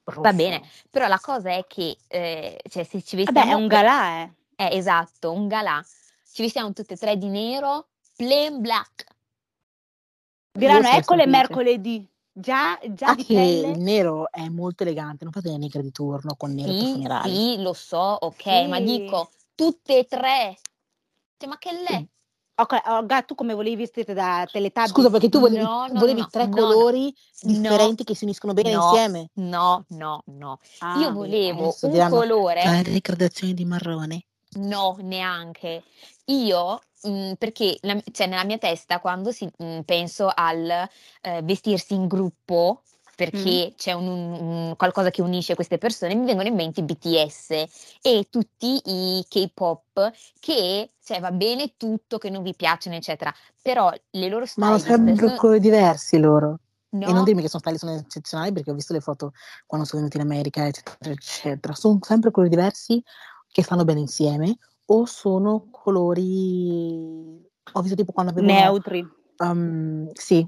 [0.03, 0.35] Va Rosso.
[0.35, 4.21] bene, però la cosa è che eh, cioè, se ci Vabbè, vestiamo è un galà,
[4.21, 4.31] eh.
[4.55, 5.83] Eh, esatto, un galà.
[6.37, 9.05] Ci vestiamo tutte e tre di nero, plain black.
[10.55, 12.07] Sarei eccole mercoledì.
[12.31, 13.71] Già, già Ah, di che pelle.
[13.71, 16.91] il nero è molto elegante, non fate le negre di turno con nero per Sì,
[16.91, 17.33] funerali.
[17.33, 18.83] sì, lo so, ok, ma Sì.
[18.83, 20.59] dico tutte e tre.
[21.39, 22.05] Cioè, ma che l'è?
[22.53, 24.91] Ok, oh, Ga, tu come volevi vestirti da Teletubbies?
[24.91, 27.11] Scusa, perché tu volevi, No, no, volevi no, tre no, colori
[27.45, 27.51] no.
[27.51, 28.91] differenti che si uniscono bene No.
[28.91, 29.29] insieme.
[29.37, 30.59] No, no, no.
[30.81, 34.25] Ah, Io volevo un diranno, colore, Fai le gradazioni di marrone.
[34.57, 35.83] no, neanche.
[36.29, 40.87] Io, mh, perché la- cioè, nella mia testa, quando si, mh, penso al
[41.21, 42.81] eh, vestirsi in gruppo,
[43.15, 47.49] perché c'è un, un- qualcosa che unisce queste persone, mi vengono in mente i BTS
[48.01, 53.91] e tutti i K-pop che, cioè, va bene tutto, che non vi piacciono, eccetera, però
[54.11, 56.59] le loro Ma lo sempre sono- colori diversi loro.
[56.89, 59.33] E no, non dirmi che sono stati sono eccezionali perché ho visto le foto
[59.65, 61.73] quando sono venuti in America, eccetera, eccetera.
[61.73, 63.01] Sono sempre colori diversi
[63.49, 64.57] che stanno bene insieme
[64.87, 67.45] o sono colori...
[67.73, 68.53] Ho visto tipo quando avevano...
[68.53, 69.07] Neutri.
[69.37, 70.47] um, sì,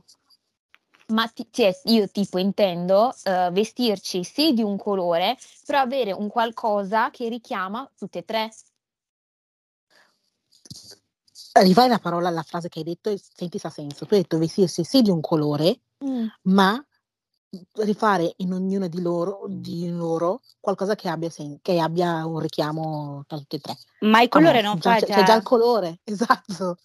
[1.09, 6.27] Ma ti- cioè, io tipo intendo eh, vestirci sì di un colore, però avere un
[6.29, 8.49] qualcosa che richiama tutte e tre.
[11.53, 14.05] rifai la parola, la frase che hai detto e senti se ha senso.
[14.05, 15.81] Tu hai detto vestirsi sì di un colore,
[16.43, 16.83] ma
[17.77, 23.23] rifare in ognuno di loro, di loro qualcosa che abbia, sen- che abbia un richiamo
[23.27, 23.77] tra tutti e tre.
[24.01, 25.13] Ma il colore non già- fa c'è, già...
[25.15, 26.77] c'è già il colore, esatto.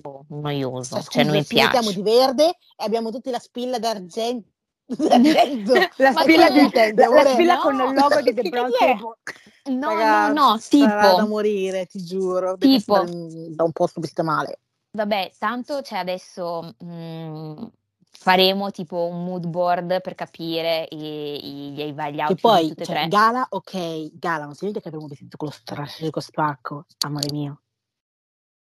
[0.00, 1.94] Boh, noioso, Cioè, cioè non scusa, mi ci mettiamo piace.
[1.96, 2.44] di verde
[2.76, 4.48] e abbiamo tutti la spilla d'argento.
[4.86, 5.72] d'argento.
[5.96, 7.60] La Ma spilla, di- la- la spilla no.
[7.60, 8.70] con il logo di The Brown.
[8.78, 9.16] Table.
[9.66, 12.56] No, Ragazzi, no, no, sarà da tipo, morire, ti giuro.
[12.56, 13.04] Tipo.
[13.04, 14.60] da un posto vestita male.
[14.92, 17.64] vabbè, tanto c'è adesso mm,
[18.18, 22.68] faremo tipo un mood board per capire i, i, i vari Che outfit di poi,
[22.68, 23.08] tutte e cioè, tre.
[23.08, 27.62] gala, ok, gala, non significa che avremo vestito con lo strategico spacco, amore mio.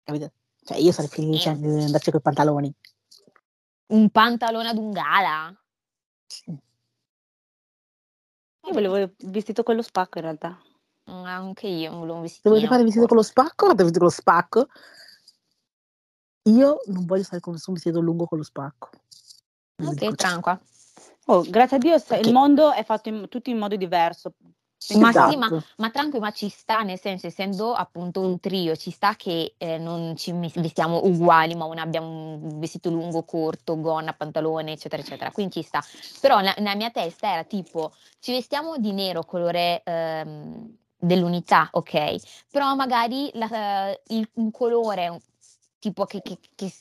[0.03, 0.31] Capito?
[0.63, 1.57] Cioè, io sarei felice Eh.
[1.57, 2.73] di andarci con i pantaloni.
[3.87, 5.55] Un pantalone ad un gala?
[8.63, 10.57] Io volevo il vestito con lo spacco in realtà.
[11.09, 12.67] Mm, Anche io volevo un Se volete vestitino.
[12.67, 14.67] fare il vestito con lo spacco, fate il vestito con lo spacco.
[16.43, 18.89] Io non voglio stare con nessun vestito lungo con lo spacco.
[19.81, 20.59] Lo Ok, tranqua.
[21.25, 24.33] Oh, grazie a Dio Perché- il mondo è fatto in, tutto in modo diverso.
[24.97, 25.29] Ma Esatto.
[25.29, 29.15] sì, ma, ma tranqui, ma ci sta, nel senso, essendo appunto un trio, ci sta
[29.15, 34.71] che eh, non ci vestiamo uguali, ma una abbiamo un vestito lungo, corto, gonna, pantalone,
[34.71, 35.29] eccetera, eccetera.
[35.31, 35.83] Quindi ci sta.
[36.19, 42.15] Però la- nella mia testa era tipo, ci vestiamo di nero, colore ehm, dell'unità, ok?
[42.49, 45.21] Però magari la- il, un colore
[45.77, 46.73] tipo che, che- che-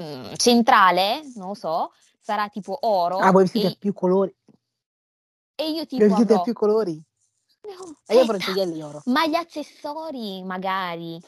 [0.00, 3.18] mm, centrale, non lo so, sarà tipo oro.
[3.18, 4.34] Ah, voi vestiti a e, più colori.
[5.54, 6.42] e io tipo vestiti a avrò...
[6.42, 7.02] più colori.
[7.62, 9.02] No, E io eh, vorrei gioielli oro.
[9.06, 11.20] ma gli accessori magari,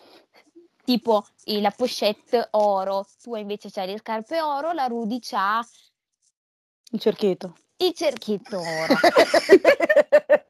[0.84, 5.66] tipo la pochette oro, tu invece c'hai le scarpe oro, la Rudy c'ha
[6.92, 7.56] Il cerchietto.
[7.78, 8.94] il cerchietto oro.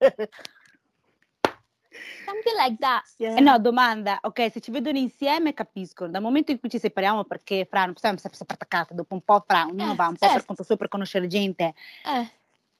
[2.31, 3.03] Something like that.
[3.17, 7.25] Eh no, domanda, ok, se ci vedono insieme capisco, dal momento in cui ci separiamo
[7.25, 10.17] perché Fra non possiamo sempre sempre attaccate, dopo un po' Fra ognuno Eh, va un
[10.17, 10.33] po' eh.
[10.33, 11.75] per conto suo per conoscere gente,
[12.07, 12.31] Eh,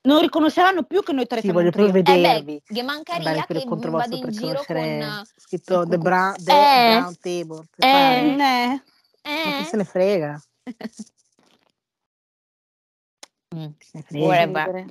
[0.03, 2.15] non riconosceranno più che noi tre Sì, siamo voglio proprio trio.
[2.17, 2.63] eh beh, vedervi.
[2.83, 4.75] mancaria che vostro in per giro con...
[4.77, 5.99] conoscere eh, scritto The.
[5.99, 6.97] Brown, the Eh.
[6.97, 7.65] Brown Table.
[7.77, 7.91] Eh.
[8.37, 8.81] Eh,
[9.23, 9.65] Ma chi Eh?
[9.65, 10.43] se ne frega?
[13.53, 13.67] Mm.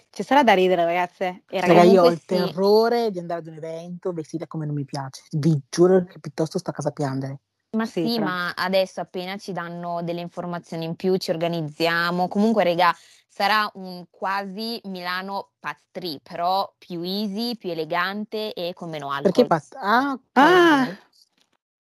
[0.10, 1.92] Ci sarà da ridere ragazze e Raga, ragazzi.
[1.92, 2.26] io ho il sì.
[2.26, 5.24] terrore di andare ad un evento vestita come non mi piace.
[5.32, 7.40] Vi giuro che piuttosto sto a casa a piangere.
[7.72, 12.28] Ma Sì, sì, ma adesso appena ci danno delle informazioni in più, ci organizziamo.
[12.28, 12.94] Comunque, regà,
[13.30, 15.52] sarà un quasi Milano
[15.92, 19.48] 3, però più easy, più elegante e con meno Perché alcol.
[19.48, 19.80] pazza?
[19.80, 20.22] Ah, ok.
[20.34, 20.98] Ah.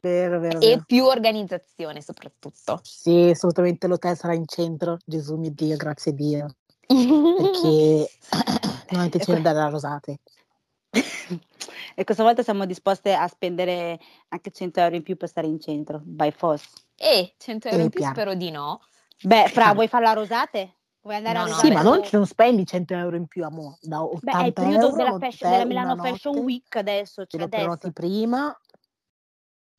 [0.02, 0.84] Vero, vero, E vero.
[0.86, 2.80] più organizzazione soprattutto.
[2.84, 4.98] Sì, assolutamente l'hotel sarà in centro.
[5.06, 6.56] Gesù mio Dio, grazie a Dio.
[7.38, 8.10] Perché
[8.89, 10.19] non ho intenzione di andare a Rosate.
[11.93, 13.99] e questa volta siamo disposte a spendere
[14.30, 16.67] anche 100 euro in più per stare in centro, by force.
[16.95, 18.15] E 100 euro Eh, in più piano.
[18.15, 18.82] spero di no.
[19.21, 20.75] Beh, Fra, vuoi farla a Rosate?
[21.02, 21.67] Vuoi andare No, a no, Rosate?
[21.67, 23.78] Sì, ma non, non spendi 100 euro in più, amore.
[23.82, 26.38] Da 80 Beh, è il periodo euro, della, fashion- della Milano Fashion.
[26.38, 27.62] Week adesso, cioè adesso.
[27.62, 28.58] prenoti prima.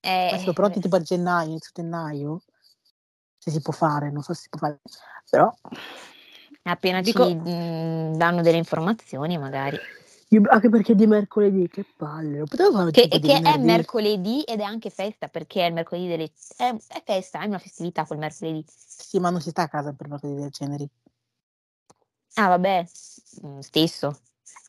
[0.03, 2.43] Eh, Adesso pronti tipo a gennaio, inizio gennaio.
[3.37, 4.81] Se si può fare, non so se si può fare.
[5.29, 5.53] Però
[6.71, 9.79] appena Dico- ci mm, danno delle informazioni, magari.
[10.29, 12.39] io- anche perché di mercoledì, che palle.
[12.39, 16.09] Lo potevo fare Che, che è mercoledì ed è anche festa, perché è il mercoledì
[16.09, 16.31] delle...
[16.57, 18.65] È, è festa, è una festività quel mercoledì.
[18.69, 20.89] Sì, ma non si sta a casa per mercoledì del genere.
[22.35, 22.87] Ah, vabbè,
[23.45, 24.21] mm, stesso.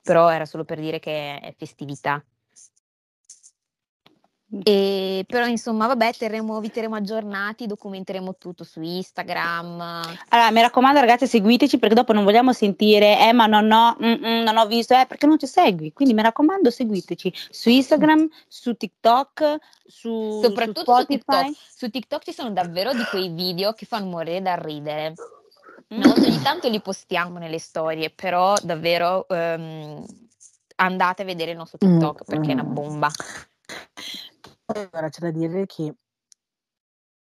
[0.04, 2.24] Però era solo per dire che è festività.
[4.64, 9.80] E, però insomma, vabbè, terremo, vi terremo aggiornati, documenteremo tutto su Instagram.
[10.30, 14.12] Allora, mi raccomando, ragazzi, seguiteci perché dopo non vogliamo sentire, eh, ma no, no, mm,
[14.12, 15.94] mm, non ho visto, eh, perché non ci segui.
[15.94, 21.06] Quindi mi raccomando, seguiteci su Instagram, su TikTok, su, Soprattutto su su.
[21.06, 21.52] TikTok.
[21.74, 25.14] Su TikTok ci sono davvero di quei video che fanno morire dal ridere.
[25.94, 25.98] Mm.
[25.98, 30.04] Una volta ogni tanto li postiamo nelle storie, però davvero ehm,
[30.76, 32.74] andate a vedere il nostro TikTok Mm, perché è una mm.
[32.74, 33.10] bomba.
[34.66, 35.94] Allora, c'è da dire che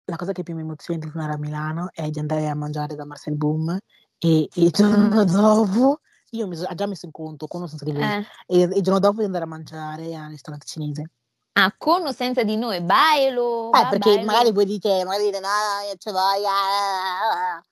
[0.07, 2.95] la cosa che più mi emoziona di tornare a Milano è di andare a mangiare
[2.95, 3.77] da Marcel Boom
[4.19, 7.93] e il giorno dopo, io mi sono già messo in conto, con o senza di
[7.93, 8.25] voi, Eh.
[8.47, 11.11] e il giorno dopo di andare a mangiare al ristorante cinese.
[11.53, 14.25] Ah, con o senza di noi, bailo, Eh, va, perché bailo.
[14.25, 15.49] magari voi dite, magari dite, no,
[15.89, 17.65] io ci voglio, ah, ah, ah."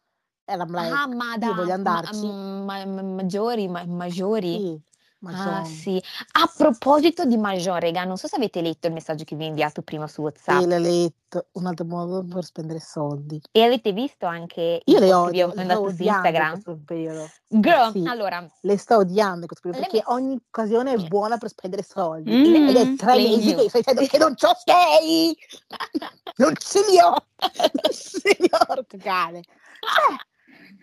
[0.45, 2.27] e I'm like, Ah, ma da io voglio andarci.
[2.27, 4.59] ma- ma- maggiori, ma- maggiori.
[4.59, 4.83] Sì,
[5.25, 6.03] Ah, sì.
[6.33, 9.47] A proposito di Major, rega, non so se avete letto il messaggio che vi ho
[9.49, 13.41] inviato prima su WhatsApp sì, l'ho letto, un altro modo per spendere soldi.
[13.53, 16.03] e avete visto anche Io le post che vi odio, ho sto mandato su odiando
[16.03, 16.51] in Instagram?
[16.53, 17.31] questo periodo.
[17.49, 18.05] Girl, Sì.
[18.07, 21.83] allora, Le sto odiando in questo periodo Le perché ogni occasione è buona per spendere
[21.83, 22.31] soldi.
[22.33, 22.69] Mm.
[22.69, 25.37] Ed è tre Le mesi che stai dicendo che non c'ho sei!
[26.37, 27.15] Non ce li ho!
[27.73, 29.43] Non ce li ho, cane!
[29.43, 30.17] Cioè,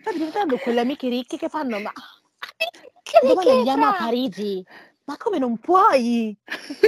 [0.00, 1.92] Sta diventando quelle amiche ricche che fanno, ma
[3.22, 4.04] domani che andiamo a fra?
[4.04, 4.66] Parigi.
[5.04, 6.36] Ma come non puoi?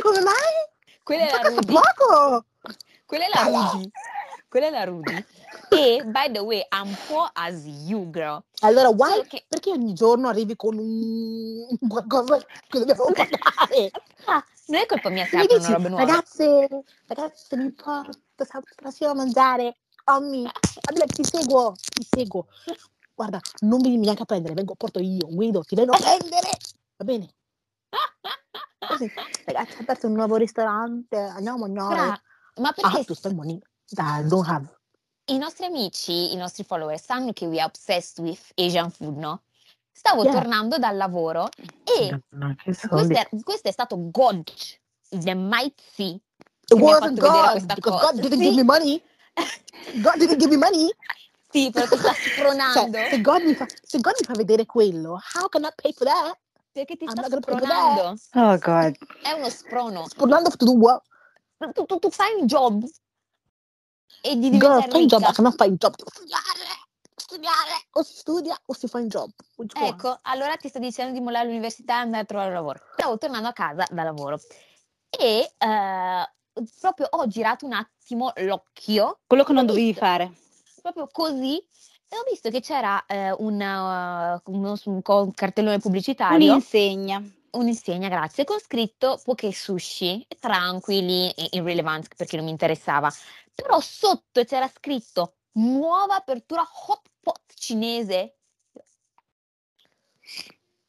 [0.00, 0.34] Come mai?
[1.02, 1.72] Quella è la Rudy.
[1.72, 2.44] poco!
[3.06, 3.90] Quella è la Rudy.
[4.48, 5.24] Quella è la Rudy.
[5.72, 8.42] E, by the way, I'm poor as you, girl.
[8.60, 9.26] Allora, why?
[9.26, 12.36] Che- Perché ogni giorno arrivi con un qualcosa
[12.68, 13.90] che dobbiamo pagare?
[14.26, 16.04] Ah, non è colpa mia se aprono dici, robe nuove.
[16.04, 16.68] ragazze,
[17.06, 19.78] ragazze, mi porto stasera a mangiare.
[20.04, 22.46] Vabbè, ti seguo, ti seguo.
[23.14, 26.50] Guarda, non vieni neanche a prendere, vengo, porto io, guido, ti vengo a prendere.
[26.96, 27.28] Va bene?
[28.88, 29.10] Così,
[29.44, 32.20] ragazzi, ho aperto un nuovo ristorante, andiamo a mangiare.
[32.56, 33.60] Ma Ah, perché to spend money
[33.96, 34.68] I don't have.
[35.26, 39.42] i nostri amici, i nostri follower sanno che we are obsessed with Asian food, no?
[39.92, 40.32] Stavo Yeah.
[40.32, 41.48] tornando dal lavoro
[41.84, 42.54] e No,
[42.88, 44.44] questo è, questo è stato God,
[45.10, 46.20] the mighty,
[46.70, 48.00] It wasn't God, because.
[48.00, 49.02] God didn't give me money.
[50.00, 50.90] God didn't give me money.
[51.52, 54.64] Sì, però ti sta Cioè, spronando se God, mi fa, se God mi fa vedere
[54.66, 56.38] quello, how can I pay for that?
[56.72, 58.16] perché ti I'm sta spronando.
[58.32, 58.96] Oh god.
[59.22, 60.08] È uno sprono.
[60.08, 61.02] Spronando to do what?
[61.74, 62.82] Tu, tu- tu fai un job
[64.22, 65.32] e di Girl, diventare fai un job, I ricca.
[65.34, 65.94] cannot fare un job.
[65.96, 66.42] Devo studiare,
[67.14, 67.86] studiare.
[67.92, 69.30] O si studia o si fa un job.
[69.56, 69.88] Which one?
[69.88, 72.80] Ecco, allora ti sto dicendo di mollare l'università e andare a trovare lavoro.
[72.96, 74.40] Stavo tornando a casa da lavoro
[75.10, 76.30] e eh,
[76.80, 80.32] proprio ho girato un attimo l'occhio, Quello che non dovevi fare.
[80.82, 81.56] Proprio così,
[82.08, 87.22] e ho visto che c'era eh, una- uno, un un cartellone pubblicitario, Un'insegna.
[87.52, 93.10] un'insegna, grazie, con scritto poke sushi, tranquilli e irrelevant perché non mi interessava.
[93.54, 98.36] Però sotto c'era scritto nuova apertura hot pot cinese.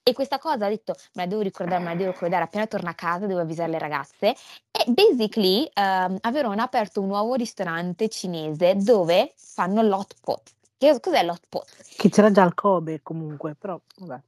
[0.05, 2.89] E questa cosa ho detto, me la devo ricordare, me la devo ricordare, appena torno
[2.89, 4.35] a casa devo avvisare le ragazze.
[4.69, 10.51] E basically ehm, a Verona ha aperto un nuovo ristorante cinese dove fanno l'hot pot.
[10.77, 11.69] Che cos'è l'hot pot?
[11.95, 14.21] Che c'era già il Kobe comunque, però vabbè.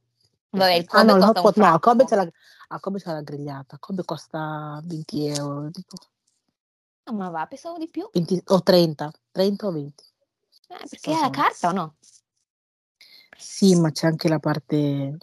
[0.48, 2.28] Vabbè, il ah Kobe no, il costa pot no, il Kobe c'è la,
[2.68, 3.76] ah, Kobe c'è la grigliata.
[3.78, 5.96] Kobe costa 20 euro, tipo.
[7.02, 8.08] Ah, ma va, pensavo di più.
[8.10, 10.04] 20 o 30, 30 o 20.
[10.68, 11.96] Eh, perché è la carta o no?
[13.36, 15.18] Sì, ma c'è anche la parte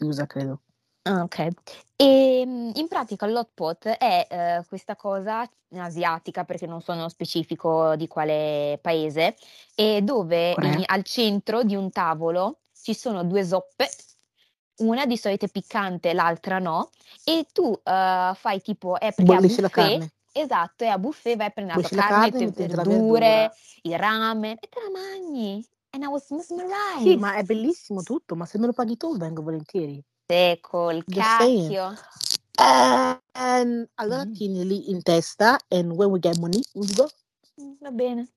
[0.00, 0.62] chiusa, credo.
[1.02, 1.48] Ah, ok.
[1.96, 7.96] E mm, in pratica l'hot pot è eh, questa cosa asiatica, perché non sono specifico
[7.96, 9.36] di quale paese,
[9.74, 13.88] e dove in- al centro di un tavolo ci sono due zoppe,
[14.78, 16.90] una di solito è piccante, l'altra no,
[17.24, 21.36] e tu eh, fai tipo, è perché a Bollisci la buffet, esatto, e a buffet
[21.36, 24.90] vai a prendere la tua Bollisci la carne, le verdure, il ramen, e te la
[24.90, 25.68] mangi.
[25.92, 27.18] And I was Sì, mesmerized.
[27.18, 30.02] ma è bellissimo tutto, ma se me lo paghi tu vengo volentieri.
[31.06, 31.74] Just saying.
[31.74, 31.94] cacchio.
[33.34, 34.32] And allora Mm.
[34.32, 37.08] tieni lì in testa and when we get money, we go
[37.60, 38.28] Mm, Va bene,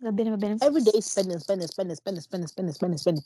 [0.00, 0.56] va bene, va bene.
[0.60, 3.24] every day spending, spending, spending, spending, spending, spending, spending, spending.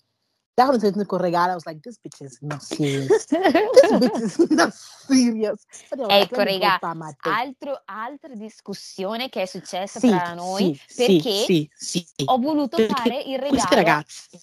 [0.60, 3.24] Da quando sei col regalo, I was like, this bitch is not serious.
[3.30, 5.64] This bitch is not serious.
[5.88, 7.30] Ecco, fare te.
[7.30, 12.06] Altro- altra discussione che è successa Sì, tra noi sì, perché sì, sì.
[12.26, 13.48] ho voluto Perché fare il regalo.
[13.48, 14.40] Queste ragazze,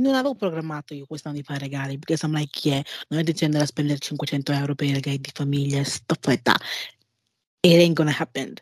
[0.00, 3.58] non avevo programmato io quest'anno di fare regali, perché I'm like, yeah, non è dicendo
[3.58, 6.62] da spendere 500 euro per i regali di famiglia, stuff like that.
[7.60, 8.54] It ain't gonna happen.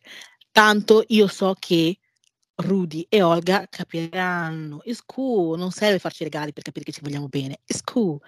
[0.51, 1.97] Tanto io so che
[2.57, 4.81] Rudy e Olga capiranno.
[4.85, 7.61] It's cool, non serve farci regali per capire che ci vogliamo bene.
[7.67, 8.19] It's cool.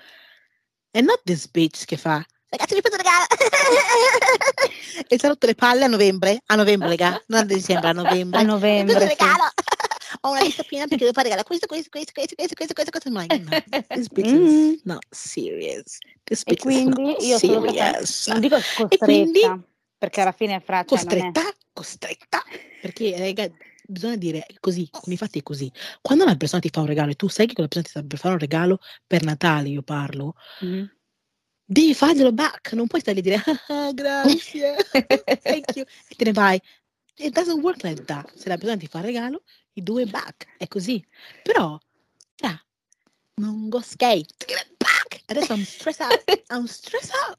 [0.92, 3.26] And not this bitch che fa Ragazzi, faccio un regalo!
[5.06, 6.40] e ci ha rotto le palle a novembre.
[6.46, 7.22] A novembre, raga.
[7.26, 8.38] Non a dicembre, a novembre.
[8.38, 9.16] A Mi novembre, faccio un sì.
[9.18, 9.42] regalo!
[10.22, 11.46] Ho una lista piena perché devo fare regalo.
[11.46, 13.10] Questo, questo, questo, questo, questo, questo, questo, questo.
[13.10, 13.36] Like,
[13.68, 14.46] no, this bitch Mm.
[14.72, 15.98] is not serious.
[16.24, 18.26] This E bitch is not quindi io sono serious.
[18.28, 19.62] non dico E quindi- costretta,
[19.98, 21.42] perché alla fine fra cioè, è- costretta,
[21.74, 22.42] costretta,
[22.80, 23.50] perché raga,
[23.90, 25.72] bisogna dire così, con i fatti è così.
[26.02, 28.06] Quando una persona ti fa un regalo e tu sai che quella persona ti sta
[28.06, 30.90] per fare un regalo per Natale, io parlo, Mhm.
[31.64, 34.76] devi farglielo back, non puoi stare lì a dire ah, grazie,
[35.42, 36.60] thank you, e te ne vai.
[37.16, 38.30] It doesn't work like that.
[38.36, 41.04] Se la persona ti fa un regalo, do it back, è così.
[41.42, 41.76] Però,
[42.36, 42.54] cioè,
[43.36, 44.26] non go skate,
[44.76, 45.22] back.
[45.26, 47.38] Adesso I'm stressed out, I'm stressed out.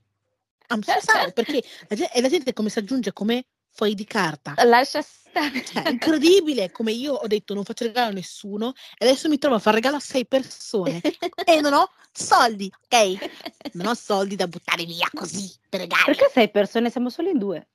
[0.71, 4.05] I'm stressed out perché la gente, e la gente come si aggiunge come fogli di
[4.05, 4.53] carta.
[4.65, 5.63] Lascia stare.
[5.63, 9.37] Cioè, è incredibile come io ho detto non faccio regalo a nessuno e adesso mi
[9.37, 11.01] trovo a fare regalo a sei persone
[11.45, 13.29] e non ho soldi, ok?
[13.73, 16.03] Non ho soldi da buttare via così per regali.
[16.05, 17.67] Perché sei persone, siamo solo in due.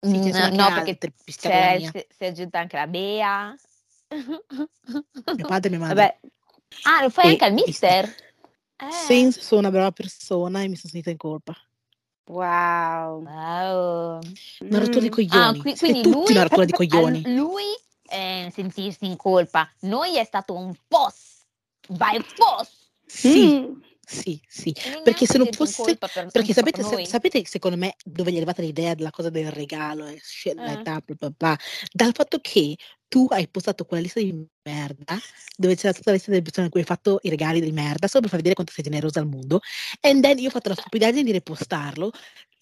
[0.00, 1.90] Sì, Mm, no, altre, perché mia.
[1.90, 3.54] si, è aggiunta anche la Bea.
[5.34, 5.94] Mio padre mi manda.
[5.94, 6.20] Vabbè,
[6.82, 8.04] Ah, lo fai E- anche al e- mister?
[8.76, 8.90] Eh.
[8.92, 11.54] Since sono una brava persona e mi sono sentita in colpa.
[12.26, 13.22] Wow.
[13.22, 14.20] Wow.
[14.60, 15.10] Una rottura di Mm.
[15.10, 15.58] coglioni.
[15.58, 17.22] Ah, qui- quindi tutti lui, una rottura di coglioni.
[17.24, 17.64] al- lui
[18.08, 19.68] eh, sentirsi in colpa.
[19.80, 21.44] Noi è stato un FOS,
[21.88, 22.70] by FOS.
[23.04, 23.80] Sì, Mm.
[24.08, 24.70] Sì, sì.
[24.70, 25.82] E non Perché neanche se non in fosse...
[25.82, 27.06] colpa per, Perché sapete, per sa- noi.
[27.06, 30.78] sapete secondo me dove gli è arrivata l'idea della cosa del regalo e shit like
[30.78, 30.82] Eh.
[30.82, 31.58] that, bla bla bla?
[31.92, 32.76] Dal fatto che
[33.08, 35.18] tu hai postato quella lista di merda
[35.56, 38.06] dove c'era tutta la lista delle persone a cui hai fatto i regali di merda
[38.06, 39.60] solo per far vedere quanto sei generosa al mondo
[40.00, 42.10] and then io ho fatto la stupidaggine di ripostarlo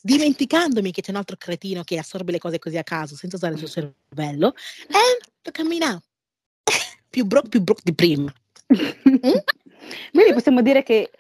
[0.03, 3.55] dimenticandomi che c'è un altro cretino che assorbe le cose così a caso senza usare
[3.55, 4.55] il suo cervello
[4.89, 5.99] and look at me now
[7.09, 8.33] più broke più broke di prima
[10.13, 11.11] Quindi possiamo dire che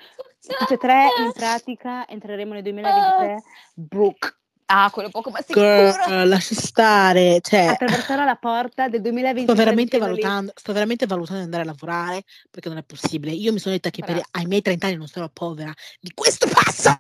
[0.46, 3.42] tutte e tre in pratica entreremo nel 2023
[3.74, 4.36] Brooke.
[4.66, 5.64] Ah, quello poco ma sicuro.
[5.64, 9.52] Girl, lascia stare cioè Attraverserò la porta del 2023.
[9.52, 13.32] Sto veramente, valutando, sto veramente valutando di andare a lavorare perché non è possibile.
[13.32, 15.72] Io mi sono detta che per, ai miei 30 anni non sarò povera.
[16.00, 16.94] Di questo passo!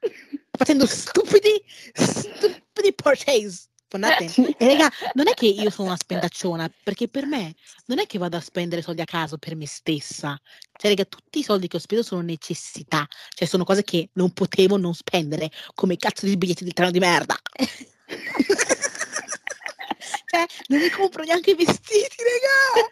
[0.50, 1.62] Facendo stupidi,
[1.92, 3.68] stupidi purchase.
[3.96, 4.54] Nothing.
[4.58, 7.54] E raga, non è che io sono una spendacciona, perché per me
[7.86, 10.38] non è che vado a spendere soldi a caso per me stessa.
[10.72, 13.06] Cioè, raga, tutti i soldi che ho speso sono necessità.
[13.30, 16.98] Cioè, sono cose che non potevo non spendere, come cazzo di biglietti del treno di
[16.98, 17.36] merda.
[20.26, 22.90] cioè, non mi compro neanche i vestiti, raga.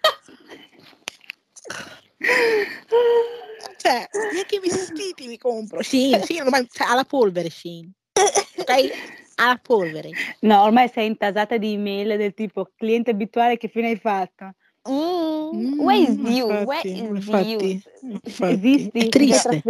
[3.77, 5.83] Cioè, neanche i vestiti mi compro.
[5.83, 7.93] Shein ormai cioè, alla polvere, Shein.
[8.57, 9.25] Ok?
[9.39, 10.11] Alla polvere.
[10.41, 14.55] No, ormai sei intasata di email del tipo cliente abituale che fine hai fatto?
[14.89, 16.49] Mm, where is Mm, you?
[16.49, 17.61] Where infatti, is infatti, you?
[18.03, 18.53] infatti.
[18.53, 18.99] Esisti?
[18.99, 19.63] È triste,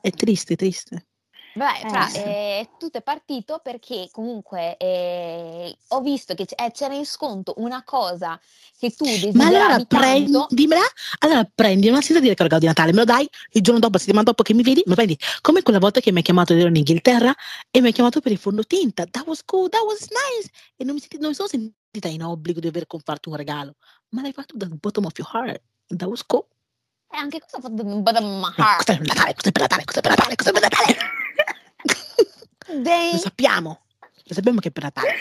[0.00, 1.06] è triste, è triste.
[1.54, 6.94] Beh, Eh, fra, eh, tutto è partito perché comunque eh, ho visto che eh, c'era
[6.94, 8.40] in sconto una cosa
[8.78, 10.82] che tu Ma allora desideravi prendimela,
[11.18, 13.92] allora prendi, dire che è il regalo di Natale, me lo dai il giorno dopo,
[13.94, 15.18] la settimana dopo che mi vedi, me lo prendi.
[15.42, 17.34] Come quella volta che mi hai chiamato, ero in Inghilterra
[17.70, 19.04] e mi hai chiamato per il fondotinta.
[19.06, 20.50] That was cool, that was nice.
[20.76, 23.76] E non mi, senti- non mi sono sentita in obbligo di dover comprarti un regalo,
[24.10, 25.60] ma l'hai fatto dal bottom of your heart.
[25.88, 26.46] That was cool.
[27.12, 28.74] E anche questo ha fatto un po' da No, mahar.
[28.76, 30.62] questo è per Natale, questo è per Natale, questo è per Natale, questo è per
[30.62, 30.96] Natale.
[32.82, 33.80] Dei- Lo sappiamo,
[34.24, 35.14] lo sappiamo che è per Natale.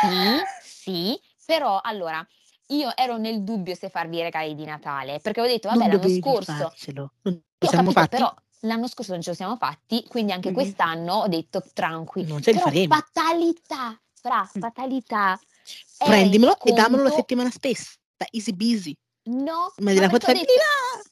[0.00, 2.24] Sì, sì, però allora
[2.68, 5.96] io ero nel dubbio se farvi i regali di Natale perché ho detto, vabbè, non
[6.00, 7.12] l'anno scorso farcelo.
[7.22, 8.16] Non lo siamo capito, fatti?
[8.16, 10.54] però l'anno scorso non ce lo siamo fatti, quindi anche Mhm.
[10.54, 12.28] quest'anno ho detto tranquillo.
[12.34, 12.94] Non ce li Però faremo.
[12.94, 14.60] fatalità, fra, Mm.
[14.60, 15.40] fatalità.
[15.98, 17.90] Prendimelo e dammelo la settimana stessa.
[18.30, 18.96] Easy busy.
[19.28, 20.52] No, Ma ho foto detto,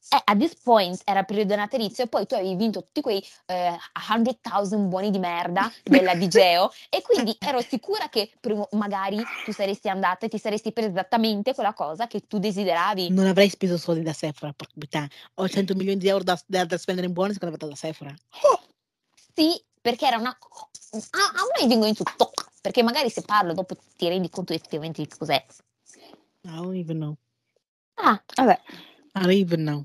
[0.08, 3.76] eh, a this point era periodo natalizio e poi tu avevi vinto tutti quei eh,
[3.92, 9.90] 100.000 buoni di merda della Digeo e quindi ero sicura che prima- magari tu saresti
[9.90, 13.10] andata e ti saresti presa esattamente quella cosa che tu desideravi.
[13.10, 15.08] Non avrei speso soldi da Sephora, porca puttana.
[15.34, 18.14] Ho 100 milioni di euro da, da- da spendere in buoni secondo me da Sephora.
[19.34, 20.30] Sì, perché era una...
[20.30, 22.30] A, a me vengono in tutto,
[22.62, 25.44] perché magari se parlo dopo ti rendi conto effettivamente di cos'è.
[26.44, 27.16] I don't even know.
[27.96, 28.60] Ah, Vabbè,
[29.56, 29.84] know.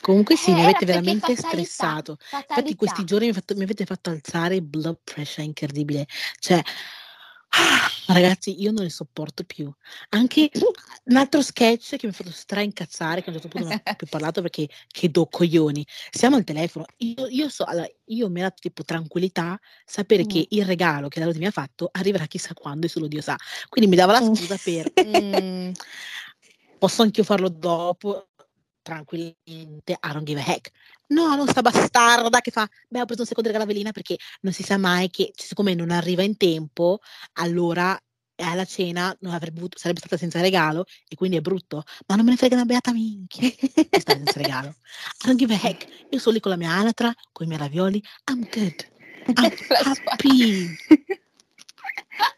[0.00, 2.10] Comunque sì, Eh, mi avete veramente fatalità, stressato.
[2.20, 2.76] Infatti fatalità.
[2.76, 6.06] questi giorni mi, fatto- mi avete fatto alzare il blood pressure incredibile.
[6.38, 6.60] Cioè,
[7.48, 9.72] ah, ragazzi, io non ne sopporto più.
[10.10, 10.50] Anche
[11.04, 13.94] un altro sketch che mi ha fatto straincazzare, che a un certo punto non ho
[13.96, 15.86] più parlato perché che do coglioni.
[16.10, 16.84] Siamo al telefono.
[16.98, 20.28] Io, io so, allora, io mi ha dato tipo tranquillità sapere Mm.
[20.28, 23.22] che il regalo che la Lodi mi ha fatto arriverà chissà quando e solo Dio
[23.22, 23.36] sa.
[23.70, 24.34] Quindi mi dava la Mm.
[24.34, 25.72] scusa per "Mm,
[26.84, 28.28] posso anch'io farlo dopo
[28.82, 30.70] tranquillamente, I don't give a heck.
[31.08, 34.18] No, non sta bastarda che fa, beh ho preso un secondo regalo a velina perché
[34.42, 36.98] non si sa mai che siccome non arriva in tempo,
[37.34, 37.98] allora
[38.36, 41.84] alla cena non avrebbe avuto- sarebbe stata senza regalo e quindi è brutto.
[42.06, 43.48] Ma non me ne frega una beata minchia.
[43.88, 44.68] È stata senza regalo.
[44.68, 45.86] I don't give a heck.
[46.10, 48.02] Io sono lì con la mia anatra, con i miei ravioli.
[48.30, 48.86] I'm good.
[49.38, 50.68] I'm happy.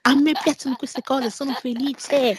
[0.02, 2.38] A me piacciono queste cose, sono felice.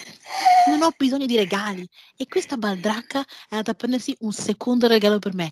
[0.68, 1.88] Non ho bisogno di regali.
[2.16, 5.50] E questa baldracca è andata a prendersi un secondo regalo per me.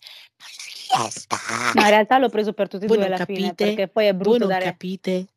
[0.98, 1.38] Ma si sta.
[1.74, 3.66] no, in realtà l'ho preso per tutti e Voi due alla fine, capite?
[3.66, 4.64] perché poi è Voi brutto non dare...
[4.66, 5.28] capite?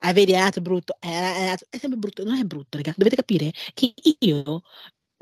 [0.00, 0.96] Ah, vedi, è nato brutto.
[0.98, 1.08] È,
[1.46, 2.24] nato- è sempre brutto.
[2.24, 2.92] Non è brutto, raga.
[2.96, 4.62] Dovete capire che io,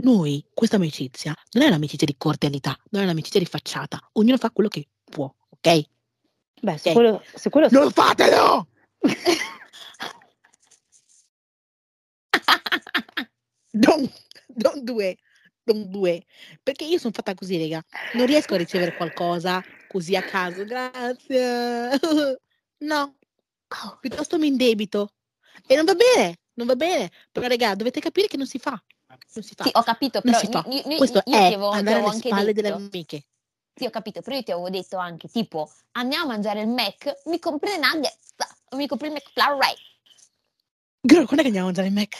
[0.03, 3.99] noi, questa amicizia, non è un'amicizia di cordialità, non è un'amicizia di facciata.
[4.12, 5.83] Ognuno fa quello che può, ok?
[6.61, 6.95] Beh, su Ok.
[6.95, 7.69] quello, su quello.
[7.71, 8.69] Non fatelo!
[13.79, 14.11] Don't,
[14.47, 15.18] don't do it.
[15.64, 16.24] Don't do it.
[16.62, 17.85] Perché io sono fatta così, raga.
[18.14, 20.64] Non riesco a ricevere qualcosa così a caso.
[20.64, 21.99] Grazie.
[22.79, 23.16] No.
[24.01, 25.14] Piuttosto mi indebito.
[25.66, 26.41] E non va bene.
[26.55, 27.11] Non va bene.
[27.33, 28.70] Però, raga, dovete capire che non si fa.
[29.09, 29.64] Non si fa.
[29.64, 30.64] Sì, ho capito, Non però si fa.
[30.91, 33.24] io, Questo io è avevo, andare alle anche spalle delle detto, amiche.
[33.74, 37.22] sì, ho capito, però io ti avevo detto anche, tipo, andiamo a mangiare il Mac,
[37.24, 38.35] mi compri le nuggets,
[38.77, 39.74] mi compri il McFlurry.
[41.01, 42.14] Girl, quando è che andiamo a mangiare il Mac?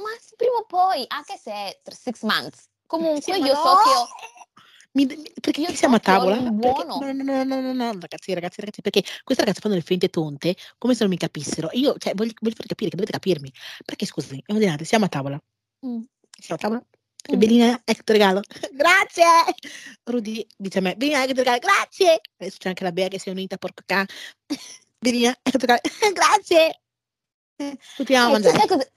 [0.00, 3.54] Ma prima o poi, anche se è six months, comunque Sì, io no!
[3.54, 4.08] so che ho...
[4.92, 5.06] Mi-
[5.40, 6.36] perché Io siamo a so ho tavola?
[6.36, 6.98] Perché- buono.
[7.00, 10.08] no, no, no, no, no, no, ragazzi, ragazzi, ragazzi, perché queste ragazze fanno le finte
[10.08, 11.68] tonte come se non mi capissero.
[11.72, 13.52] Io, cioè, voglio, voglio far capire che dovete capirmi.
[13.84, 15.40] Perché, scusami, immaginate, siamo a tavola.
[15.86, 16.00] Mm.
[16.36, 16.82] Siamo a tavola?
[17.32, 17.38] Mm.
[17.38, 18.40] Belina, ecco tuo regalo.
[18.72, 19.24] Grazie!
[20.04, 21.58] Rudy dice a me, Belina, ecco tuo regalo.
[21.60, 22.20] Grazie!
[22.38, 24.06] Adesso c'è anche la Bea che si è unita, porco cane.
[24.98, 25.80] Belina, ecco tuo regalo.
[26.12, 26.80] Grazie!
[27.54, 28.90] Eh, Tutti andiamo a Eh, sai cosa,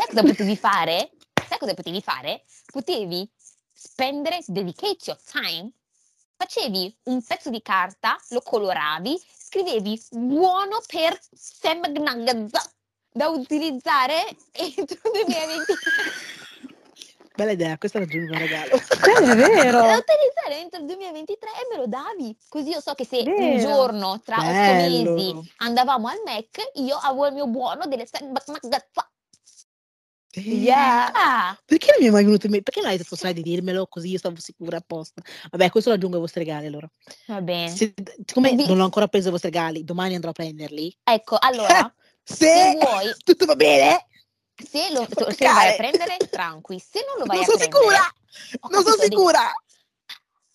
[0.00, 1.10] sai cosa potevi fare?
[1.46, 2.44] Sai cosa potevi fare?
[2.72, 3.30] Potevi
[3.72, 5.70] spendere, dedicate your time,
[6.36, 12.70] facevi un pezzo di carta, lo coloravi, scrivevi buono per Sam McNuggets
[13.12, 15.76] da utilizzare entro il 2023.
[17.34, 18.76] Bella idea, questo è un regalo.
[18.76, 19.78] È da vero.
[19.78, 22.36] utilizzare entro il 2023 e me lo davi.
[22.48, 23.58] Così io so che se un Vero.
[23.58, 25.14] giorno tra otto Bello.
[25.14, 28.32] mesi andavamo al Mac, io avevo il mio buono delle Sam
[30.36, 30.62] McNuggets.
[30.64, 31.10] Yeah.
[31.12, 32.64] Ah, Perché non mi è mai venuto in mente?
[32.70, 35.22] Perché non hai detto sai di dirmelo così io stavo sicura apposta?
[35.50, 36.88] Vabbè, questo lo aggiungo ai vostri regali allora.
[37.26, 37.68] va bene.
[37.70, 37.94] Se-
[38.26, 40.96] siccome Vi- non ho ancora preso i vostri regali, domani andrò a prenderli.
[41.02, 44.06] Ecco, allora, Se se vuoi, tutto va bene,
[44.54, 46.78] se lo, se lo vai a prendere, tranqui.
[46.78, 48.14] Se non lo vai non a sono prendere, sicura.
[48.70, 49.52] Non sono capito, di- sicura.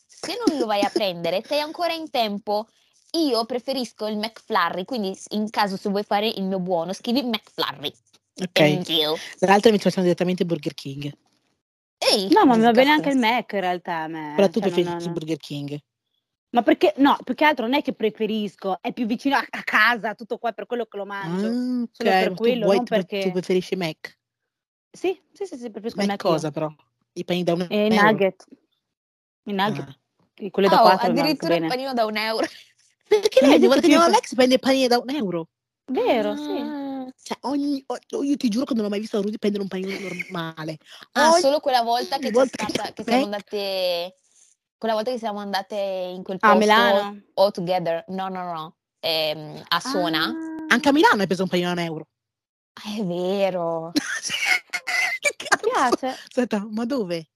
[0.05, 2.67] se non lo vai a prendere, sei ancora in tempo.
[3.11, 7.93] Io preferisco il McFlurry, quindi in caso se vuoi fare il mio buono, scrivi McFlurry.
[8.37, 8.49] Ok.
[8.51, 9.15] Thank you.
[9.39, 11.11] L'altra mi facciamo direttamente Burger King.
[11.97, 13.17] Ehi, No, ma mi va bene anche il.
[13.17, 14.33] Mac in realtà a me.
[14.35, 15.77] Però tu cioè, preferisci non- non- Burger King.
[16.49, 19.63] Ma perché, no, più che altro non è che preferisco, è più vicino a, a
[19.63, 21.47] casa, tutto qua, per quello che lo mangio.
[21.47, 21.49] Ah,
[21.83, 21.89] ok.
[21.91, 24.17] Solo per tu quello, vuoi- non tu, tu perché- preferisci Mac?
[24.91, 26.29] Sì, sì, sì, sì preferisco il Mac Mac io.
[26.31, 26.73] cosa però?
[27.13, 28.05] I pani da un E i euro?
[28.09, 28.45] nugget.
[29.47, 29.87] I nugget.
[29.87, 30.49] Ah.
[30.51, 32.45] Quelli da Oh, 4 vanno anche addirittura il panino da un euro.
[33.07, 34.11] Perché lei guarda che più andiamo a questo.
[34.11, 35.47] Mac si prende i panini da un euro?
[35.91, 36.83] Vero, sì.
[37.25, 39.97] Cioè, ogni, o- io ti giuro che non ho mai visto Rudy prendere un panino
[39.97, 40.77] normale.
[41.13, 44.15] Ah, Ogni solo quella volta che volta stata, che siamo andate,
[44.77, 47.21] quella volta che siamo andate in quel A posto Milano?
[47.33, 50.23] all together, no, no, no, ehm, a Sona.
[50.25, 50.65] Ah.
[50.67, 52.07] Anche a Milano hai preso un panino a un euro.
[52.73, 53.91] Ah, è vero.
[55.19, 55.97] che Mi cazzo?
[55.97, 56.07] piace.
[56.27, 57.29] Aspetta, ma dove?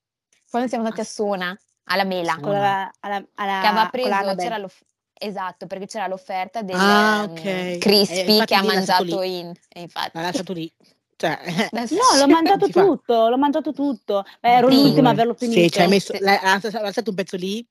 [0.48, 2.42] Quando siamo andati a Sona, alla Mela, Sona.
[2.44, 4.82] Con la, alla, alla, che aveva con preso, c'era l'off-
[5.20, 7.46] esatto, perché c'era l'offerta del Ah, ehm, ok.
[7.46, 9.38] Eh, crispy infatti che ha l'ha mangiato lì.
[9.38, 10.12] in, e infatti.
[10.18, 10.74] L'ha lasciato lì.
[11.16, 11.38] Cioè,
[11.72, 12.84] Adesso- No, l'ho mangiato Si fa.
[12.84, 14.24] tutto, l'ho mangiato tutto.
[14.40, 14.76] Beh, ero Sì.
[14.76, 15.70] l'ultima a averlo Sì, finito.
[15.70, 16.20] ci hai messo, Sì.
[16.22, 17.64] l'ha, ha ha lasciato un pezzo lì,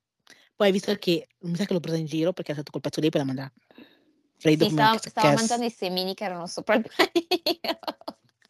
[0.54, 2.82] poi hai visto che, mi sa che l'ho presa in giro perché ha lasciato quel
[2.82, 3.54] pezzo lì e poi l'ha mangiato.
[4.36, 4.98] Freddo Sì, stava
[5.30, 7.78] che- mangiando i semini che erano sopra il panino.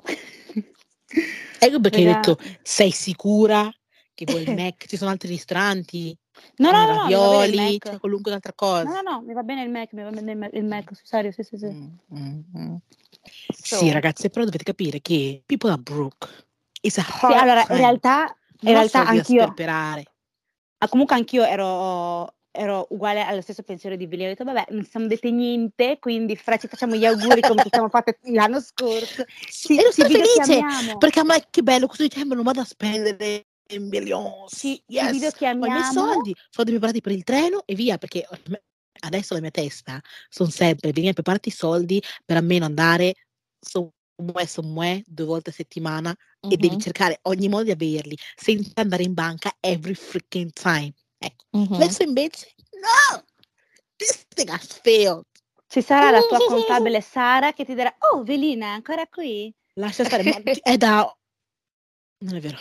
[1.60, 2.20] Ecco perché hai Raga.
[2.34, 3.70] detto, sei sicura
[4.14, 4.86] che vuoi il Mac?
[4.86, 6.16] Ci sono altri ristoranti,
[6.56, 8.84] No, no, sono no, ravioli, c'è qualunque altra cosa.
[8.84, 11.32] No, no, no, mi va bene il Mac, mi va bene il Mac, sul serio,
[11.32, 11.66] sì, sì, sì.
[11.66, 12.76] Mm, mm, mm.
[13.62, 16.28] So, Sì, ragazze, però dovete capire che people are broke.
[16.80, 20.04] It's a Sì, hard allora, in realtà, in Non realtà anch'io, sperperare.
[20.78, 24.24] ah, comunque anch'io ero, ero uguale allo stesso pensiero di Billy.
[24.24, 27.70] Ho detto, vabbè, non siamo dette niente, quindi fra ci facciamo gli auguri come ci
[27.70, 29.24] siamo fatte l'anno scorso.
[29.48, 30.98] Sì, ero ci felice videochiamiamo.
[30.98, 33.46] perché a me che bello, questo dicembre non vado a spendere
[33.76, 34.46] milioni.
[34.48, 35.02] Ci, ci yes.
[35.02, 35.92] Ho i miei videochiamiamo.
[35.92, 38.26] soldi, soldi preparati per il treno e via, perché
[39.00, 43.14] adesso la mia testa sono sempre, vieni preparati i soldi per almeno andare
[43.60, 49.02] somewhere, somewhere, due volte a settimana e devi cercare ogni modo di averli senza andare
[49.02, 50.92] in banca every freaking time.
[51.18, 51.74] Ecco, mhm.
[51.74, 53.24] adesso invece no!
[53.96, 55.24] This thing has failed.
[55.66, 59.52] Ci sarà la tua contabile Sara che ti dirà, oh, Velina, ancora qui?
[59.74, 61.12] Lascia stare, ma è da...
[62.20, 62.58] Non è vero,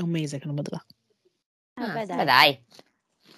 [0.00, 0.84] è un mese che non vado là.
[1.74, 2.24] Ah, Ah, dai.
[2.24, 2.64] dai.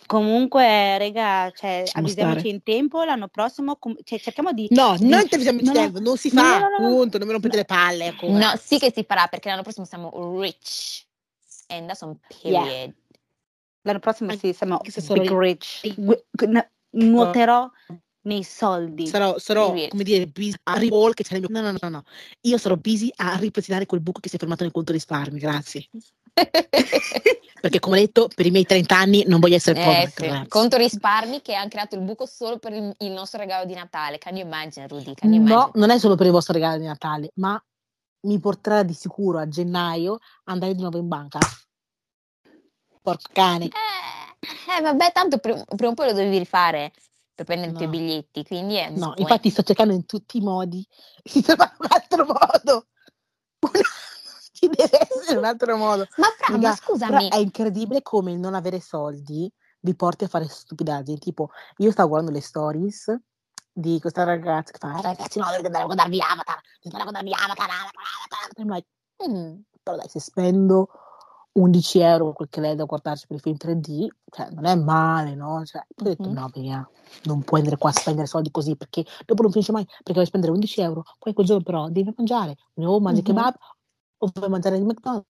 [0.07, 4.67] Comunque, raga, cioè, avvisiamoci in tempo l'anno prossimo, com- cioè, cerchiamo di...
[4.71, 6.89] No, di- non ti avvisiamo in no, tempo, non si fa, no, no, no.
[6.89, 8.33] punto, non mi rompete le palle ancora.
[8.39, 11.05] No, sì che si farà perché l'anno prossimo siamo rich.
[11.69, 12.63] And that's on Yeah.
[12.63, 12.95] period.
[13.83, 15.97] L'anno prossimo sì, siamo big ri- rich.
[16.47, 17.71] N- nuoterò
[18.23, 19.07] nei soldi.
[19.07, 21.61] Sarò, sarò come dire, busy a ripol che c'è nel mio...
[21.61, 22.05] No, no, no, no.
[22.43, 25.89] Io sarò busy a ripristinare quel buco che si è fermato nel conto risparmi, grazie.
[27.61, 29.81] Perché come detto, per i miei 30 anni non voglio essere.
[29.81, 30.23] Eh, sì.
[30.23, 30.49] grazie.
[30.49, 34.19] Conto risparmi che hanno creato il buco solo per il, il nostro regalo di Natale.
[34.19, 35.15] Can you imagine, Rudy?
[35.15, 35.71] Can you No, imagine?
[35.75, 37.63] non è solo per il vostro regalo di Natale, ma
[38.25, 41.39] mi porterà di sicuro a gennaio a andare di nuovo in banca.
[43.01, 43.67] Porco cane.
[43.67, 46.93] Eh, eh, vabbè, tanto pr- prima o poi lo dovevi rifare
[47.35, 47.93] per prendere i tuoi No.
[47.93, 50.87] biglietti, quindi è No, infatti sto cercando in tutti i modi
[51.23, 52.87] di trovare un altro modo.
[53.61, 53.81] Una-
[54.63, 56.07] Ci deve essere un altro modo.
[56.17, 60.29] Ma Fra, Raga, ma scusami, è incredibile come il non avere soldi vi porti a
[60.29, 61.19] fare stupidaggini.
[61.19, 63.13] Tipo, io stavo guardando le stories
[63.73, 66.61] di questa ragazza che fa: "Eh, Ragazzi, no, dovete andare a guardarvi Avatar.
[66.81, 67.69] Dovete andare a guardarvi Avatar.
[67.69, 68.87] Avatar, Avatar, Avatar." I'm like,
[69.23, 69.61] Mm.
[69.83, 70.89] Però dai, se spendo
[71.53, 75.35] 11 euro quel che lei da guardarci per i film 3D, cioè non è male,
[75.37, 75.65] no?
[75.65, 76.35] Cioè, ho detto Mhm.
[76.35, 76.91] no, via,
[77.25, 80.27] non puoi andare qua a spendere soldi così perché dopo non finisce mai, perché vuoi
[80.27, 83.27] spendere 11 euro, poi quel giorno però devi mangiare, o mangi Mhm.
[83.27, 83.55] kebab
[84.33, 85.27] vuoi mangiare il McDonald's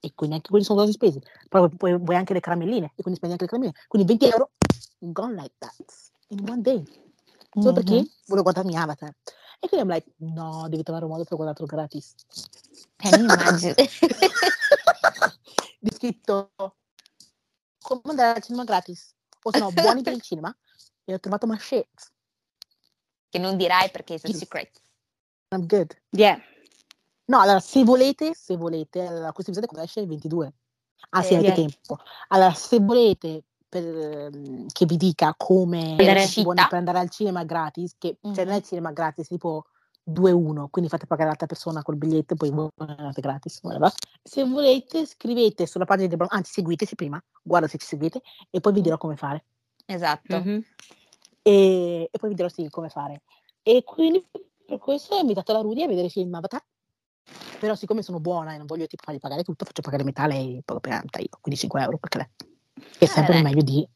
[0.00, 1.20] e quindi anche quelli sono cose spese.
[1.48, 3.84] Poi poi vuoi anche le caramelline e quindi spendi anche le caramelline.
[3.86, 4.50] Quindi 20 euro
[4.98, 5.74] gone like that
[6.28, 6.82] in one day.
[7.52, 8.10] Solo perché Mhm.
[8.26, 9.14] volevo guardarmi Avatar.
[9.58, 12.14] E quindi I'm like, no, devi trovare un modo per guardarlo gratis.
[12.96, 13.74] Eh, mi immagino.
[15.82, 16.52] di scritto
[17.80, 20.54] come andare al cinema gratis o se no buoni per il cinema
[21.04, 22.12] e ho trovato shit
[23.30, 24.80] che non dirai perché è secret.
[25.50, 26.38] I'm good Yeah.
[27.30, 30.52] No allora se volete se volete allora, questo episodio quando esce il 22
[31.10, 31.68] ah sì Eh, avete yeah.
[31.68, 35.94] tempo allora se volete per, ehm, che vi dica come
[36.42, 39.66] buoni per andare al cinema gratis che cioè non è il cinema gratis tipo
[40.02, 43.92] 2-1 quindi fate pagare l'altra persona col biglietto e poi voi andate gratis whatever.
[44.22, 48.20] se volete scrivete sulla pagina di Brown anzi seguiteci prima guarda se ci seguite
[48.50, 49.44] e poi vi dirò come fare
[49.90, 50.36] Esatto.
[50.38, 50.64] Mhm.
[51.42, 53.22] e, e poi vi dirò sì come fare.
[53.62, 54.24] E quindi
[54.64, 56.62] per questo ho invitato la Rudy a vedere il film Avatar.
[57.58, 60.26] Però siccome sono buona e non voglio tipo fargli pagare tutto, faccio pagare metà a
[60.28, 62.28] lei e poi metà io, quindi 5 euro perché lei
[62.98, 63.42] è sempre dai.
[63.42, 63.86] meglio di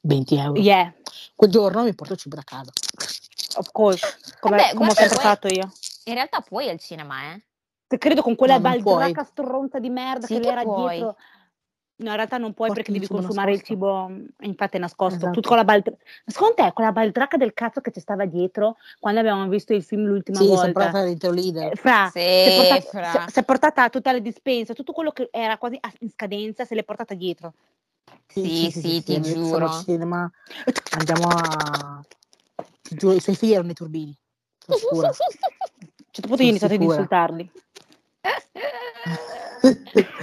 [0.00, 0.60] 20 euro.
[0.60, 0.92] Yeah,
[1.34, 2.70] Quel giorno mi porto il cibo da casa.
[3.56, 4.18] of course.
[4.40, 5.72] Come, Vabbè, come ho sempre fatto io.
[6.04, 7.42] In realtà puoi al cinema, eh?
[7.86, 10.96] Te credo con quella No, baldracca stronza di merda Sì che che le era puoi.
[10.96, 11.16] dietro.
[11.96, 13.74] No, in realtà non puoi Porti perché il devi consumare il nascosto.
[13.74, 15.16] cibo, infatti è nascosto.
[15.16, 15.32] Esatto.
[15.34, 16.02] Tutto con la baldracca.
[16.26, 20.06] Secondo te, quella baldracca del cazzo che ci stava dietro quando abbiamo visto il film
[20.06, 20.72] l'ultima Sì, sono volta?
[20.72, 21.72] portata dentro leader.
[21.72, 23.10] Eh, Fra, si è Sì, portata, fra.
[23.26, 26.64] si- si è portata tutte le dispense, tutto quello che era quasi a- in scadenza
[26.64, 27.54] se l'è portata dietro.
[28.26, 29.68] Sì, sì, ti noi siamo giuro.
[29.70, 30.30] cinema,
[30.96, 32.04] andiamo a...
[32.82, 34.16] Ti giuro, i suoi figli erano i turbini.
[34.66, 35.12] A un
[36.10, 37.50] certo punto io ho iniziato ad insultarli.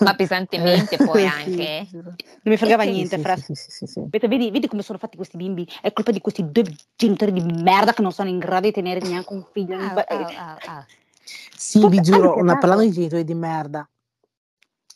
[0.00, 1.88] Ma pesantemente poi Sì, anche.
[1.92, 2.14] Non
[2.44, 3.36] mi fregava Sì, niente, Sì, fra.
[3.36, 4.00] sì, sì, sì, sì.
[4.00, 5.66] Vedete, Vedi, vedi come sono fatti questi bimbi?
[5.80, 6.64] È colpa di questi due
[6.96, 9.76] genitori di merda che non sono in grado di tenere neanche un figlio.
[9.76, 10.84] Au, Beh, au, au, au.
[11.56, 13.88] Sì, Forse vi giuro, una- parlando di genitori di merda,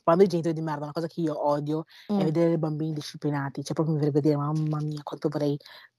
[0.05, 2.19] parlando di genitori di merda, una cosa che io odio è Mm.
[2.19, 3.65] vedere i bambini disciplinati.
[3.65, 5.57] Cioè, proprio mi verrebbe a dire, mamma mia, quanto vorrei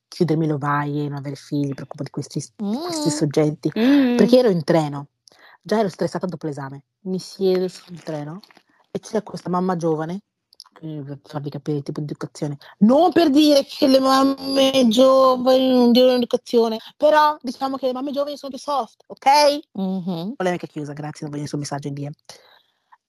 [0.08, 3.12] chiudermi le ovaie e non avere figli per colpa di questi, questi Mm.
[3.12, 3.72] soggetti.
[3.78, 5.08] mm, Perché ero in treno,
[5.62, 6.84] già ero stressata dopo l'esame.
[7.02, 8.40] Mi siedo sul treno
[8.92, 10.22] e c'era questa mamma giovane,
[10.80, 12.58] per farvi capire il tipo di educazione.
[12.80, 18.12] Non per dire che le mamme giovani non dicono educazione, però diciamo che le mamme
[18.12, 19.60] giovani sono più soft, ok?
[19.74, 20.34] Mhm.
[20.36, 22.12] polemica chiusa, grazie, non voglio nessun messaggio in DM.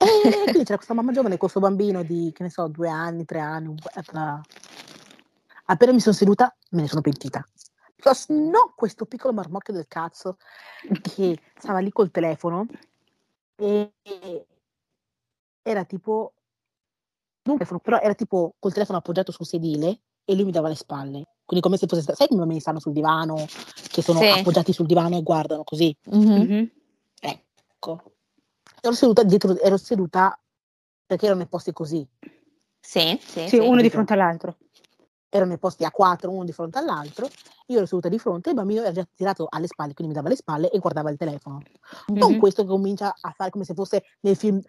[0.02, 3.24] E quindi c'era questa mamma giovane con questo bambino di, che ne so, due anni,
[3.24, 3.74] tre anni.
[3.94, 4.40] appena,
[5.66, 7.46] appena mi sono seduta, me ne sono pentita.
[7.94, 10.38] Because no, questo piccolo marmocchio del cazzo
[11.02, 12.66] che stava lì col telefono
[13.56, 13.92] e
[15.70, 16.34] era tipo,
[17.44, 20.74] non telefono, però era tipo col telefono appoggiato sul sedile e lui mi dava le
[20.74, 21.36] spalle.
[21.44, 23.46] Quindi come se fosse, sai come i bambini stanno sul divano,
[23.90, 24.26] che sono Sì.
[24.28, 25.96] appoggiati sul divano e guardano così?
[26.04, 26.40] Mhm.
[26.40, 26.70] mhm.
[27.20, 28.12] Ecco.
[28.80, 30.38] Ero seduta dietro, ero seduta
[31.06, 32.06] perché erano nei posti così,
[32.80, 33.58] Sì, sì, Sì, sì.
[33.58, 34.56] uno di fronte all'altro.
[35.32, 37.28] erano nei posti a quattro, uno di fronte all'altro,
[37.66, 40.18] io ero seduta di fronte e il bambino era già tirato alle spalle, quindi mi
[40.18, 41.62] dava le spalle e guardava il telefono.
[42.08, 42.38] Non Mhm.
[42.38, 44.60] questo che comincia a fare come se fosse nel film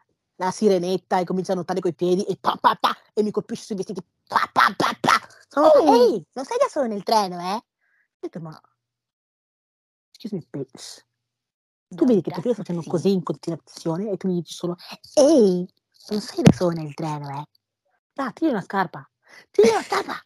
[0.41, 3.63] La sirenetta e comincia a nuotare coi piedi e pa pa pa e mi colpisce
[3.63, 5.11] sui vestiti pa pa pa pa.
[5.47, 5.93] Sono Oh.
[5.93, 7.53] ehi, non sei da solo nel treno, eh?
[7.53, 7.63] Ho
[8.19, 8.59] detto, ma
[10.09, 11.05] excuse me, bitch.
[11.89, 12.89] Tu vedi che figlio sta facendo Sì.
[12.89, 14.77] così in continuazione e tu gli dici solo
[15.13, 15.67] ehi,
[16.09, 17.45] non sei da solo nel treno, eh?
[18.11, 19.07] Dai, tira una scarpa.
[19.51, 20.25] Tira una scarpa.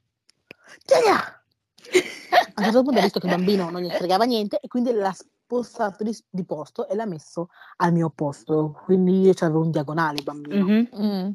[0.86, 1.43] Tira.
[2.55, 4.93] A un certo punto ha visto che il bambino non gli fregava niente e quindi
[4.93, 5.13] l'ha
[5.46, 8.82] spostato di, di posto e l'ha messo al mio posto.
[8.84, 10.66] Quindi io c'avevo un diagonale il bambino.
[10.66, 10.89] Mhm.
[10.96, 11.30] Mm.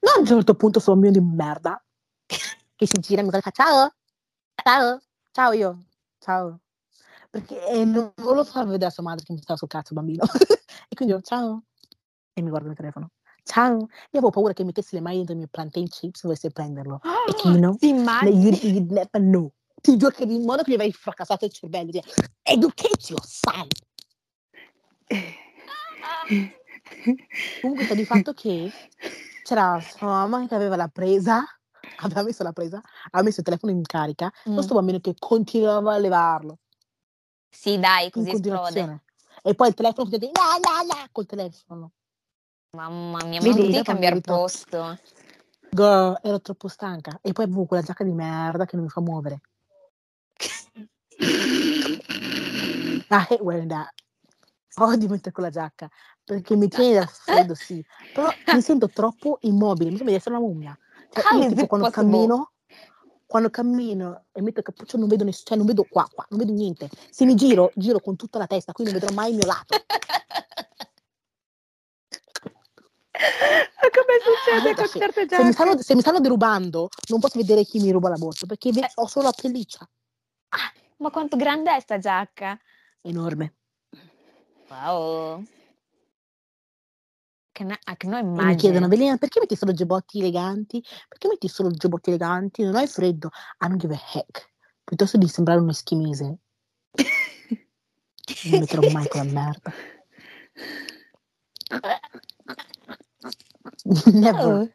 [0.00, 1.82] No, a un certo punto sono mio di merda
[2.76, 3.92] che si gira e mi guarda fa ciao,
[4.62, 5.00] ciao,
[5.32, 5.84] ciao io,
[6.18, 6.60] ciao.
[7.30, 10.22] Perché eh, non volevo far vedere a sua madre che mi stava sul cazzo bambino.
[10.88, 11.64] e quindi io ciao
[12.32, 13.10] e mi guardo il telefono.
[13.42, 13.76] Ciao.
[13.76, 17.00] Io avevo paura che mettessi le mani dentro il mio plantain chips e volesse prenderlo.
[17.28, 17.74] E chi no?
[17.76, 18.58] Ti No, immagini?
[18.62, 19.52] you, you never know.
[19.84, 21.90] Ti giuro che in modo che gli avevi fracassato il cervello.
[21.90, 22.06] Dire,
[22.40, 23.68] Educate yourself.
[27.60, 28.72] Comunque sta di fatto che
[29.42, 31.44] c'era sua mamma che aveva la presa,
[31.96, 32.80] aveva messo la presa,
[33.10, 34.54] aveva messo il telefono in carica, Mm.
[34.54, 36.60] questo bambino che continuava a levarlo
[37.50, 39.02] Sì, dai, così esplode.
[39.42, 41.92] E poi il telefono che la la la, col telefono.
[42.74, 44.98] Mamma mia, ma non cambiare ha posto.
[45.68, 47.18] Girl, ero troppo stanca.
[47.20, 49.40] E poi avevo quella giacca di merda che non mi fa muovere.
[53.10, 53.92] I hate wearing that.
[54.76, 55.88] odio mettere quella giacca
[56.24, 60.36] perché mi tiene da freddo, sì, però mi sento troppo immobile, mi sembra di essere
[60.36, 60.78] una mummia.
[61.10, 62.52] Cioè, io tipo quando cammino,
[63.26, 66.38] quando cammino e metto il cappuccio non vedo nessuno, cioè non vedo qua, qua, non
[66.38, 66.88] vedo niente.
[67.10, 69.76] Se mi giro, giro con tutta la testa, quindi non vedrò mai il mio lato.
[73.14, 75.52] Ma come succede Guarda, con certe se mi giacche?
[75.52, 79.06] stanno, se mi stanno derubando, non posso vedere chi mi ruba la borsa perché ho
[79.06, 79.88] solo la pelliccia
[80.48, 80.72] Ah,
[81.04, 82.58] ma quanto grande è sta giacca?
[83.02, 83.56] enorme.
[84.70, 85.44] Wow.
[87.52, 88.88] Che no, I cannot E mi chiedono.
[88.88, 90.82] Velena, perché metti solo giubbotti eleganti?
[91.06, 92.62] Perché metti solo giubbotti eleganti?
[92.62, 93.28] Non hai freddo?
[93.60, 94.52] I don't give a heck.
[94.82, 96.38] Piuttosto di sembrare un eschimese, non
[98.60, 99.72] metterò mai quella merda.
[104.12, 104.46] Never.
[104.46, 104.70] Oh,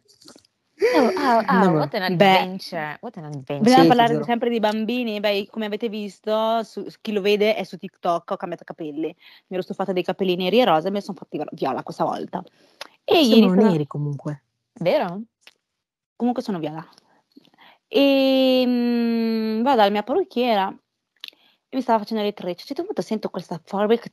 [0.96, 2.26] oh, oh, oh, what an Beh.
[2.26, 2.98] adventure.
[3.02, 3.60] What an adventure.
[3.62, 5.20] Bisogna Sì, parlare sempre di bambini.
[5.20, 8.32] Beh, come avete visto, su- chi lo vede è su TikTok.
[8.32, 9.08] Ho cambiato capelli.
[9.08, 9.16] Mi
[9.56, 12.44] ero stufata dei capelli neri e rosa e me li sono fatti viola questa volta.
[13.04, 14.44] E ieri Sono sono- neri comunque.
[14.74, 15.22] Vero?
[16.16, 16.86] comunque sono viola.
[17.88, 20.68] E mm, vado dalla mia parrucchiera
[21.70, 22.60] e mi stava facendo le trecce.
[22.60, 24.12] A un certo punto sento questa forbice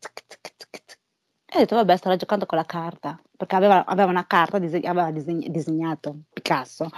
[1.56, 4.84] e ho detto, vabbè, starà giocando con la carta, perché aveva, aveva una carta, diseg-
[4.84, 6.88] aveva diseg- disegnato Picasso,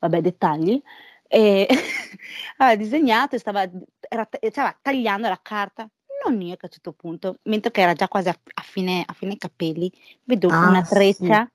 [0.00, 0.80] vabbè, dettagli,
[1.26, 1.66] e
[2.58, 3.68] aveva disegnato e stava,
[4.08, 5.88] era- stava tagliando la carta.
[6.24, 9.04] Non io che a un certo punto, mentre che era già quasi a, a fine,
[9.06, 9.90] a fine capelli,
[10.24, 10.94] vedo Ah, una sì.
[10.94, 11.48] treccia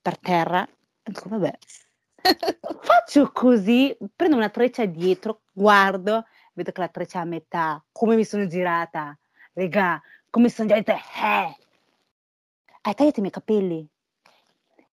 [0.00, 0.66] per terra
[1.02, 1.58] dico, vabbè,
[2.82, 7.84] Faccio così, prendo una treccia dietro, guardo, vedo che la treccia è a metà.
[7.92, 9.16] Come mi sono girata?
[9.52, 10.96] Regà, come sono girata?
[10.96, 11.56] Eh!
[12.82, 13.88] Hai tagliato i miei capelli.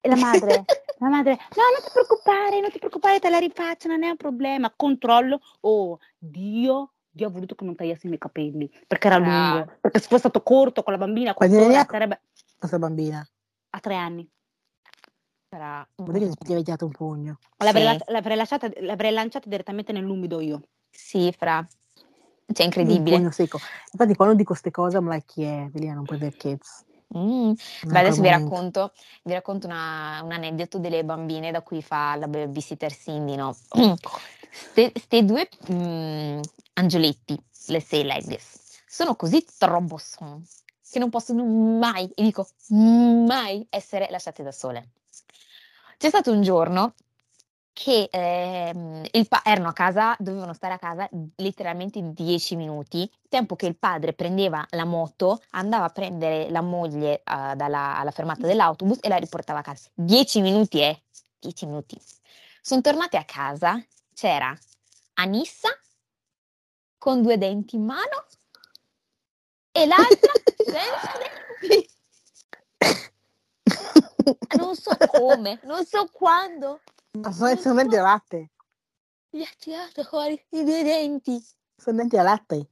[0.05, 0.64] E la madre,
[0.99, 4.16] la madre, no, non ti preoccupare, non ti preoccupare, te la rifaccio, non è un
[4.16, 4.72] problema.
[4.74, 9.18] Controllo, oh, Dio, Dio ha voluto che non tagliassi i miei capelli, perché era Ah.
[9.55, 9.72] lungo.
[9.80, 11.87] Perché se fosse stato corto con la bambina, ha?
[11.89, 12.22] sarebbe
[12.59, 13.24] Questa bambina.
[13.70, 14.28] a tre anni.
[15.49, 17.39] Sarà- Vuol dire che ti avevi dato un pugno.
[17.59, 18.05] L'avrei, Sì.
[18.07, 20.62] l'avrei lasciata, l'avrei lanciata direttamente nell'umido io.
[20.91, 21.64] Sì, fra.
[21.64, 23.16] Cioè, Un incredibile.
[23.16, 23.59] pugno secco.
[23.93, 26.85] Infatti quando dico queste cose, I'm like, yeah, Velena, non puoi avere kids.
[27.16, 27.20] Mm.
[27.20, 28.92] Non Beh, adesso vi racconto,
[29.22, 33.56] vi racconto una- un aneddoto delle bambine da cui fa la babysitter Cindy, no?
[34.74, 36.40] Queste due mm,
[36.74, 37.38] angioletti,
[37.68, 40.44] let's say like this, sono così trobosson
[40.90, 44.90] che non possono mai, e dico mai, essere lasciate da sole.
[45.96, 46.94] C'è stato un giorno
[47.72, 53.66] che ehm, pa- erano a casa, dovevano stare a casa letteralmente 10 minuti, tempo che
[53.66, 58.98] il padre prendeva la moto, andava a prendere la moglie eh, dalla, alla fermata dell'autobus
[59.00, 59.88] e la riportava a casa.
[59.94, 61.02] 10 minuti, eh?
[61.38, 62.00] 10 minuti.
[62.60, 63.82] Sono tornate a casa,
[64.14, 64.56] c'era
[65.14, 65.68] Anissa
[66.98, 68.26] con due denti in mano
[69.72, 71.18] e l'altra senza
[71.68, 71.90] denti.
[74.56, 76.80] Non so come, non so quando.
[77.18, 78.50] Ma sono, sono denti a latte.
[79.28, 81.44] Gli ha tirato fuori i due denti.
[81.76, 82.70] Sono denti a latte.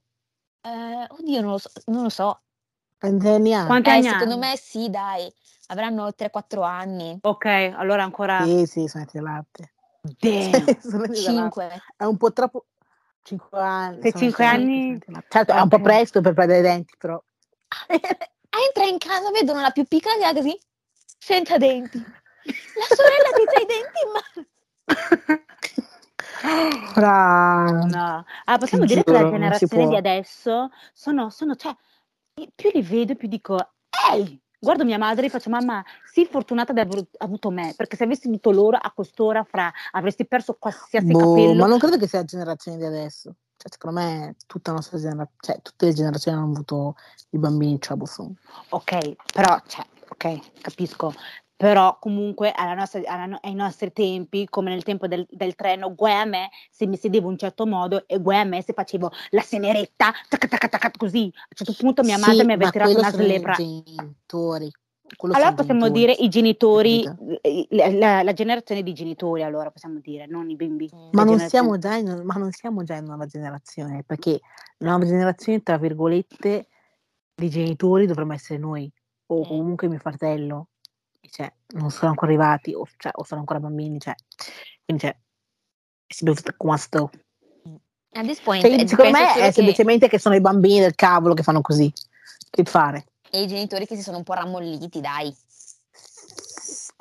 [0.63, 1.71] Eh, oddio, non lo so.
[1.87, 2.41] Non lo so.
[2.99, 3.67] Quanti anni ha?
[3.67, 4.47] Quanti Eh, anni secondo hanno?
[4.47, 5.31] me sì, dai.
[5.67, 7.19] Avranno 3-4 anni.
[7.21, 9.73] Ok, allora ancora Sì, sì, sono denti a latte.
[10.01, 10.65] Damn.
[10.81, 11.61] sono denti a latte.
[11.69, 11.83] 5.
[11.97, 12.67] È un po' troppo...
[13.23, 14.01] 5 anni.
[14.01, 15.25] Se sono cinque denti a latte, anni-.
[15.29, 17.23] Certo, è un po' presto per perdere i denti, però...
[17.89, 20.59] Entra in casa, vedono la più piccola ha così,
[21.19, 22.03] senza denti.
[22.81, 24.47] La sorella che ha i denti in mano.
[26.93, 27.65] Fra...
[27.85, 28.25] No.
[28.45, 31.77] Ah, possiamo Ti dire che la giuro, non si generazione di adesso sono, sono, cioè,
[32.55, 33.73] più li vedo, più dico,
[34.11, 38.05] ehi, guardo mia madre e faccio, mamma, sii fortunata di aver avuto me, perché se
[38.05, 41.55] avessi avuto loro a quest'ora, fra, avresti perso qualsiasi Boh, capello.
[41.55, 43.35] ma non credo che sia la generazione di adesso.
[43.57, 46.95] Cioè, secondo me tutta la nostra generazione, cioè tutte le generazioni hanno avuto
[47.31, 48.35] i bambini troublesome.
[48.71, 51.13] Ok, però, cioè, ok, capisco.
[51.61, 56.15] Però comunque alla nostra- alla ai nostri tempi, come nel tempo del, del treno, guai
[56.15, 59.11] a me se mi sedevo in un certo modo e guai a me se facevo
[59.33, 61.31] la seneretta, tac, tac, tac, così.
[61.35, 63.53] A un certo punto mia madre Sì, mi aveva tirato una slepra.
[63.57, 64.71] genitori.
[65.15, 67.09] Quello Allora possiamo genitori, dire i genitori,
[67.43, 70.89] eh, la, la- la generazione di genitori, allora possiamo dire, non i bimbi.
[70.95, 71.09] Mm.
[71.13, 74.41] Ma non, siamo già in, ma non siamo già in nuova generazione, perché
[74.79, 76.69] la nuova generazione, tra virgolette,
[77.35, 78.91] di genitori dovremmo essere noi,
[79.27, 79.45] o Mm.
[79.45, 80.69] comunque mio fratello,
[81.29, 84.15] cioè, non sono ancora arrivati, o, cioè, o sono ancora bambini, cioè,
[84.85, 85.17] quindi cioè,
[86.07, 87.11] si deve come sto.
[88.13, 90.95] At this point, Cioè, eh, secondo me è che- semplicemente che sono i bambini del
[90.95, 91.93] cavolo che fanno così.
[92.51, 93.05] Che fare?
[93.33, 95.33] e i genitori che si sono un po' rammolliti, dai.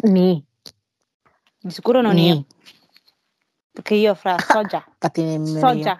[0.03, 0.45] Ni,
[1.59, 2.27] Di sicuro non ni.
[2.27, 2.45] io,
[3.71, 5.81] perché io fra so già, Infatti, so io.
[5.81, 5.97] già.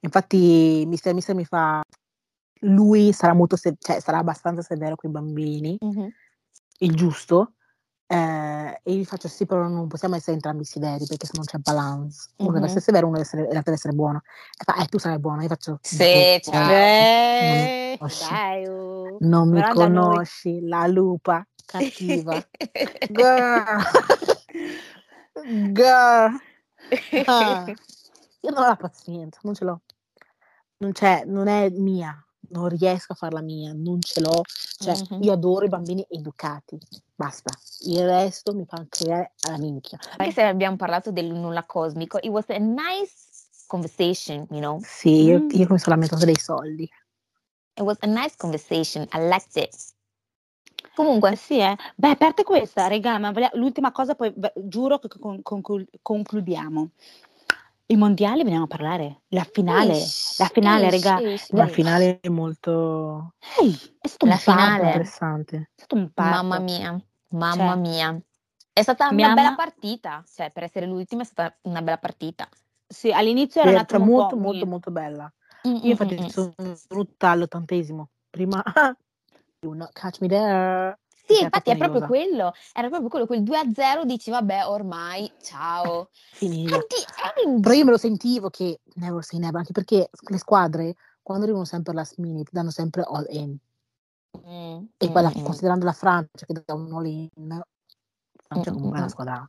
[0.00, 1.82] Infatti, mister, mister mi fa
[2.62, 6.08] lui sarà molto se- cioè, sarà abbastanza severo con i bambini, Mhm.
[6.80, 7.54] il giusto.
[8.12, 11.58] Eh, e gli faccio sì, però non possiamo essere entrambi severi perché se non c'è
[11.58, 12.30] balance.
[12.38, 12.64] Uno deve Mhm.
[12.66, 14.22] essere severo, uno deve essere, deve essere buono.
[14.58, 15.42] E fa, eh, tu sarai buono.
[15.42, 16.70] Io faccio, Sì, "No, ciao.
[16.72, 18.28] Eh, conosci.
[18.28, 19.16] dai, oh.
[19.20, 19.72] Non mi noi.
[19.74, 22.44] conosci, la lupa cattiva.
[23.08, 23.78] Girl.
[25.72, 26.40] Girl.
[27.26, 27.64] Ah,
[28.40, 29.80] io non ho la pazienza, non ce l'ho.
[30.78, 32.12] Non c'è, non è mia,
[32.50, 34.42] non riesco a farla mia, non ce l'ho.
[34.78, 35.22] Cioè, Mhm.
[35.22, 36.78] io adoro i bambini educati,
[37.14, 37.50] basta.
[37.80, 39.98] Il resto mi fa creare alla minchia.
[40.16, 43.12] Anche se abbiamo parlato del nulla cosmico, it was a nice
[43.66, 44.80] conversation, you know?
[44.82, 45.48] Sì, io, Mm.
[45.50, 46.88] io come sono lamentato dei soldi.
[47.74, 49.06] It was a nice conversation.
[49.12, 49.74] I liked it.
[50.94, 51.76] Comunque, sì, eh.
[51.94, 56.90] Beh, a parte questa, regà, ma l'ultima cosa, poi beh, giuro che con- conclu- concludiamo.
[57.90, 61.18] I mondiali veniamo a parlare, la finale, Ish, la finale, ish, regà.
[61.20, 61.72] ish, La ish.
[61.72, 64.86] finale è molto Ehi, è stato La un parto, finale.
[64.86, 65.56] interessante.
[65.56, 66.36] è stato un parto.
[66.46, 68.20] Mamma mia, mamma Cioè, mia.
[68.72, 71.98] È stata mia una bella mamma- partita, cioè per essere l'ultima è stata una bella
[71.98, 72.48] partita.
[72.86, 75.32] Sì, all'inizio era un attimo un molto, po' molto, mi- molto bella.
[75.66, 76.28] Mm, Io infatti mm, mm, mm.
[76.28, 76.54] sono
[76.88, 78.10] venuta all'ottantesimo.
[78.30, 78.62] Prima
[79.62, 80.96] You not catch me there.
[81.34, 86.10] Sì, infatti è proprio quello, era proprio quello, quel 2-0 dici vabbè ormai, ciao.
[86.38, 86.46] The
[87.46, 87.60] end.
[87.60, 91.64] Però io me lo sentivo che never say never, anche perché le squadre quando arrivano
[91.66, 93.56] sempre last minute danno sempre all in.
[94.38, 95.44] Mm, E mm, poi la- mm.
[95.44, 97.28] considerando la Francia che dà un all in,
[98.46, 99.12] Francia Mm, comunque è una mm.
[99.12, 99.48] squadra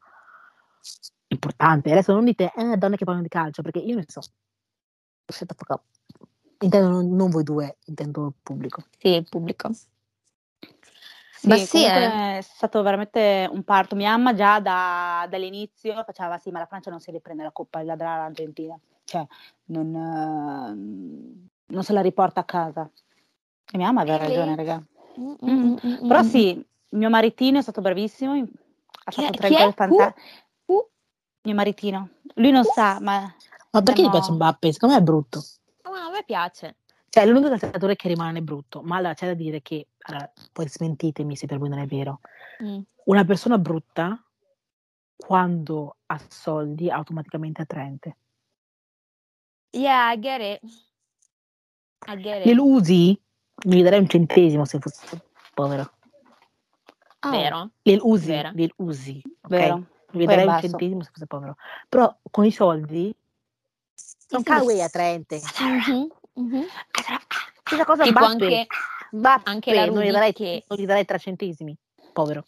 [1.27, 1.91] importante.
[1.91, 4.21] Adesso non dite eh, donne che parlano di calcio, perché io ne so.
[6.59, 8.83] Intendo non, non voi due, intendo il pubblico.
[8.99, 9.71] Sì, il pubblico.
[11.41, 12.03] Sì, Ma sì, comunque
[12.35, 12.37] eh.
[12.37, 13.95] è stato veramente un parto.
[13.95, 17.81] Mia mamma già da- dall'inizio faceva sì, ma la Francia non si riprende la Coppa
[17.81, 18.77] la darà l'Argentina.
[19.05, 19.25] Cioè,
[19.65, 22.87] non, eh, non se la riporta a casa.
[23.71, 24.83] E mia mamma aveva ragione, raga.
[25.19, 25.63] Mm, mm, Mm.
[25.63, 26.27] mm, mm, Però mm.
[26.27, 30.27] sì, mio maritino è stato bravissimo, ha fatto tre gol fantastici.
[31.43, 32.09] Mio maritino.
[32.35, 32.71] Lui non Who?
[32.71, 33.33] sa, ma
[33.71, 34.11] Ma perché gli No.
[34.11, 34.71] piace Mbappe?
[34.73, 35.43] Secondo me è brutto.
[35.81, 36.75] Ah, a me piace.
[37.11, 41.35] Cioè, l'unico calciatore che rimane brutto, ma allora c'è da dire che, allora, poi smentitemi
[41.35, 42.21] se per voi non è vero,
[42.63, 42.79] Mm.
[43.05, 44.23] una persona brutta
[45.17, 48.17] quando ha soldi è automaticamente attraente.
[49.71, 50.71] Yeah, I get it.
[52.07, 52.57] I get it.
[52.57, 53.19] Usi?
[53.65, 55.19] Mi darei un centesimo se fossi
[55.53, 55.91] povero.
[57.19, 57.71] Ah, Vero?
[57.81, 58.27] Glielo usi?
[58.27, 58.51] Vero.
[58.53, 59.49] Glielo usi, ok?
[59.49, 59.87] vero.
[60.13, 61.57] Mi darei un centesimo se fossi povero.
[61.89, 63.13] Però con i soldi
[64.29, 64.77] non sì.
[64.77, 65.41] è attraente.
[65.59, 66.07] Mhm,
[66.41, 66.65] mhm.
[67.63, 68.43] Stessa cosa Tipo Mbappe.
[68.43, 68.67] anche,
[69.11, 71.77] Mbappe, anche la non, gli Rudy darei, che- non gli darei tre centesimi.
[72.11, 72.45] Povero.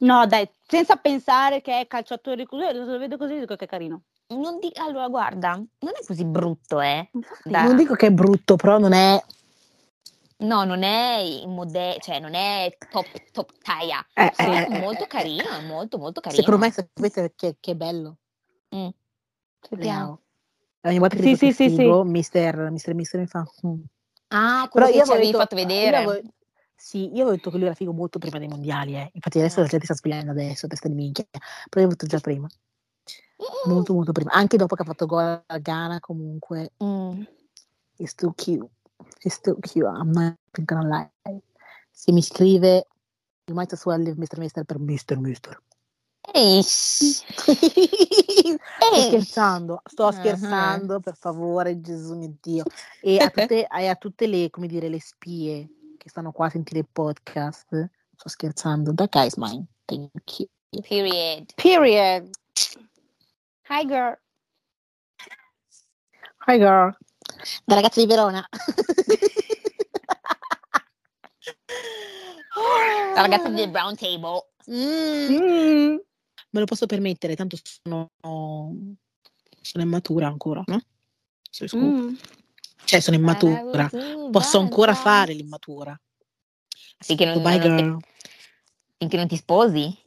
[0.00, 4.02] No, dai, senza pensare che è calciatore così, lo vedo così, dico che è carino.
[4.28, 7.10] non di- allora guarda, non è così brutto, eh.
[7.44, 9.20] Da- Non dico che è brutto, però non è...
[10.40, 14.06] No, non è il modello, cioè non è top, top taglia.
[14.14, 16.42] eh, Sì, eh, è eh, molto eh, carino, è molto molto carino.
[16.42, 18.18] Secondo me sapete che, che è bello.
[18.76, 18.88] Mm.
[19.70, 20.20] vediamo.
[20.88, 23.44] Ogni volta che Sì, sì, sì, figo, mister, mister, mister mi fa...
[23.66, 23.80] "Mm".
[24.28, 25.96] Ah, Però quello che io ci avevi detto- fatto io vedere.
[25.96, 26.28] avevo-
[26.74, 29.10] sì, io avevo detto che lui era figo molto prima dei mondiali, eh.
[29.12, 32.20] infatti adesso la gente sta svegliando adesso, testa di minchia, però io avevo detto già
[32.20, 33.70] prima, Mm.
[33.70, 37.22] molto molto prima, anche dopo che ha fatto gol a Ghana comunque, Mm.
[37.96, 38.68] he's still cute,
[39.22, 41.40] he's still cute, I'm not gonna lie.
[41.90, 42.86] Se mi scrive,
[43.46, 44.38] you might as well leave Mr.
[44.38, 45.18] Mister per Mr.
[45.18, 45.60] Mister.
[46.32, 47.54] Ehi, sto
[49.08, 52.64] scherzando, sto Ah, scherzando, per favore, Gesù mio Dio.
[53.00, 56.80] E a tutte, a tutte le, come dire, le spie che stanno qua a sentire
[56.80, 58.94] il podcast, sto scherzando.
[58.94, 59.66] That guy is mine.
[59.84, 60.48] Thank you.
[60.82, 61.52] Period.
[61.56, 62.30] Period.
[63.70, 64.16] Hi girl.
[66.46, 66.96] Hi girl.
[67.64, 68.46] La ragazza di Verona.
[73.14, 74.46] La ragazza del brown table.
[74.70, 75.30] Mm.
[75.30, 75.96] Mm.
[76.50, 80.80] Me lo posso permettere, tanto sono, sono immatura ancora, no?
[81.76, 82.14] Mm.
[82.84, 83.90] Cioè, sono immatura.
[84.30, 85.98] Posso ancora fare l'immatura.
[87.00, 88.06] Finché non, Bye, non ti,
[88.96, 90.06] finché non ti sposi?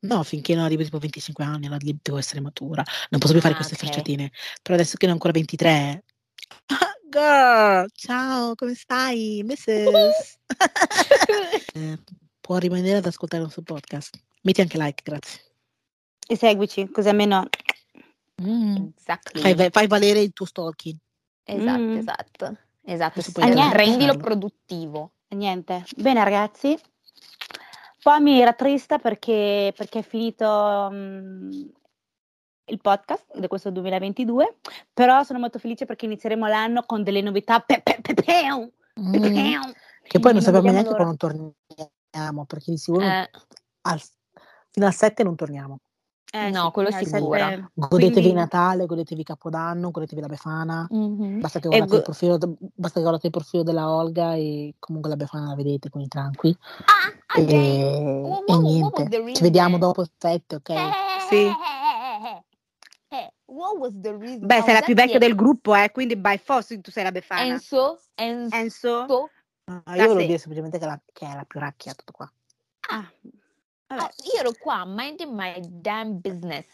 [0.00, 2.84] No, finché non arrivo tipo a 25 anni, allora devo essere matura.
[3.10, 3.80] Non posso più fare Ah, queste ok.
[3.80, 4.30] frecciatine.
[4.62, 6.04] Però adesso che ne ho ancora 23...
[6.66, 9.42] Ah, Girl, ciao, come stai?
[9.44, 10.38] Mrs.
[11.74, 11.98] Eh,
[12.40, 14.18] può rimanere ad ascoltare il nostro podcast.
[14.42, 15.40] Metti anche like, grazie.
[16.26, 17.48] E seguici, così almeno
[18.40, 18.86] Mm.
[18.96, 19.40] Exactly.
[19.40, 20.96] Fai, fai valere il tuo stalking.
[21.42, 21.96] Esatto, Mm.
[21.96, 22.56] esatto.
[22.84, 23.20] Esatto.
[23.40, 25.10] Eh, rendilo produttivo.
[25.30, 25.84] niente.
[25.96, 26.78] Bene ragazzi.
[28.00, 31.50] Poi mi era trista perché, perché è finito mm,
[32.66, 34.58] il podcast di questo 2022,
[34.94, 37.58] però sono molto felice perché inizieremo l'anno con delle novità.
[37.60, 38.70] Pe, pe, pe, peu,
[39.00, 39.12] Mm.
[40.02, 43.30] Che poi non Non sappiamo neanche quando torniamo, perché di sicuro Eh,
[43.82, 44.02] al-
[44.78, 45.80] fino al 7 non torniamo.
[46.30, 47.38] Eh, No, sì, quello al sicuro.
[47.38, 50.86] sette- Godetevi quindi- Natale, godetevi Capodanno, godetevi la Befana.
[50.90, 51.40] mhm.
[51.40, 52.38] Basta che E guardate, go- il profilo,
[52.74, 56.56] basta che guardate il profilo della Olga e comunque la Befana la vedete, quindi tranqui.
[56.84, 57.50] Ah, E, ok.
[57.50, 60.72] What- e what was niente, the ci vediamo dopo il 7, ok?
[61.30, 61.50] Sì.
[63.10, 64.46] Eh, what was the reason?
[64.46, 67.40] Beh, sei la più vecchia del gruppo, eh, quindi by force tu sei la Befana.
[67.40, 69.06] Enzo, Enzo, Enzo?
[69.64, 72.30] No, io volevo dire semplicemente che, la- che è la più racchia tutto qua.
[72.90, 73.10] Ah,
[73.88, 74.00] vabbè.
[74.02, 76.66] Ah, io ero qua, minding my damn business.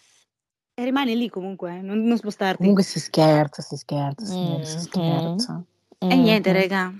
[0.76, 2.58] E rimani lì comunque, non, non spostarti.
[2.58, 5.62] Comunque si scherza, si scherza, signori, si scherza.
[5.98, 6.60] E niente, Mhm.
[6.60, 6.92] raga.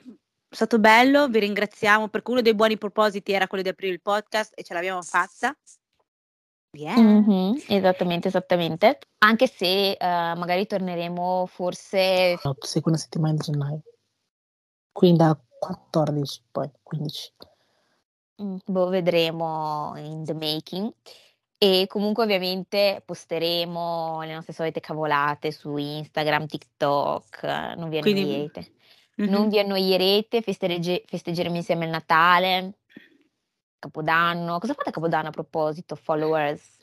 [0.48, 4.00] È stato bello, vi ringraziamo perché uno dei buoni propositi era quello di aprire il
[4.00, 5.56] podcast e ce l'abbiamo fatta.
[6.76, 6.96] Yeah.
[6.96, 8.98] Mhm, Esattamente, esattamente.
[9.18, 13.82] Anche se eh, magari torneremo forse No, seconda settimana di gennaio.
[14.92, 17.32] Quindi da 14, poi 15.
[18.42, 20.92] Mm, Boh, vedremo in the making.
[21.56, 28.22] E comunque ovviamente posteremo le nostre solite cavolate su Instagram, TikTok, eh, non vi Quindi-
[28.22, 28.72] annoierete.
[29.16, 29.28] Mhm.
[29.30, 32.78] Non vi annoierete, festegge- festeggeremo insieme il Natale,
[33.78, 34.58] Capodanno.
[34.58, 36.78] Cosa fate a Capodanno a proposito, followers?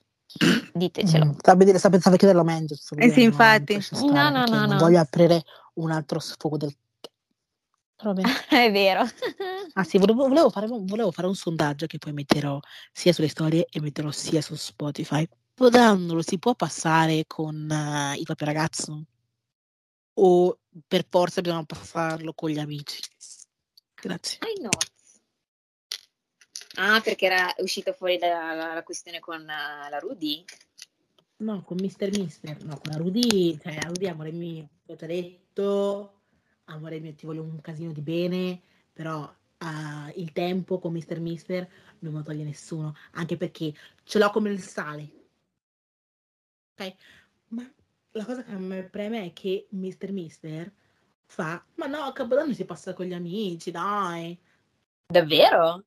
[0.74, 1.26] Ditecelo.
[1.26, 2.76] Mm, sta, a vedere- sta pensando a chiudere la mente.
[2.76, 3.74] sto Eh sì, vedendo, non infatti.
[3.74, 4.78] lascia No, stare, no, perché no, Non no.
[4.78, 5.44] voglio aprire
[5.74, 6.74] un altro sfogo del...
[8.50, 9.04] È vero.
[9.74, 12.60] Ah sì, volevo, volevo fare, un- volevo fare un sondaggio che poi metterò
[12.92, 15.26] sia sulle storie e metterò sia su Spotify.
[15.56, 19.06] Votandolo si può passare con eh, il proprio ragazzo?
[20.16, 23.00] O per forza bisogna passarlo con gli amici?
[23.96, 24.40] Grazie.
[24.44, 24.72] I know.
[26.76, 30.44] Ah, perché era uscita fuori la, la- la questione con eh, la Rudy?
[31.38, 35.06] No, con Mister Mister, no, con la Rudy, cioè la Rudy amore mio, l'ho già
[35.08, 36.21] detto,
[36.74, 38.62] amore mio ti voglio un casino di bene,
[38.94, 41.70] però eh, il tempo con Mister Mister
[42.00, 45.10] non me lo toglie nessuno, anche perché ce l'ho come il sale.
[46.74, 46.96] Ok?
[47.50, 47.72] Ma
[48.12, 50.72] la cosa che a me preme è che Mister Mister
[51.26, 54.38] fa, ma no, a Capodanno si passa con gli amici, dai.
[55.08, 55.86] Davvero?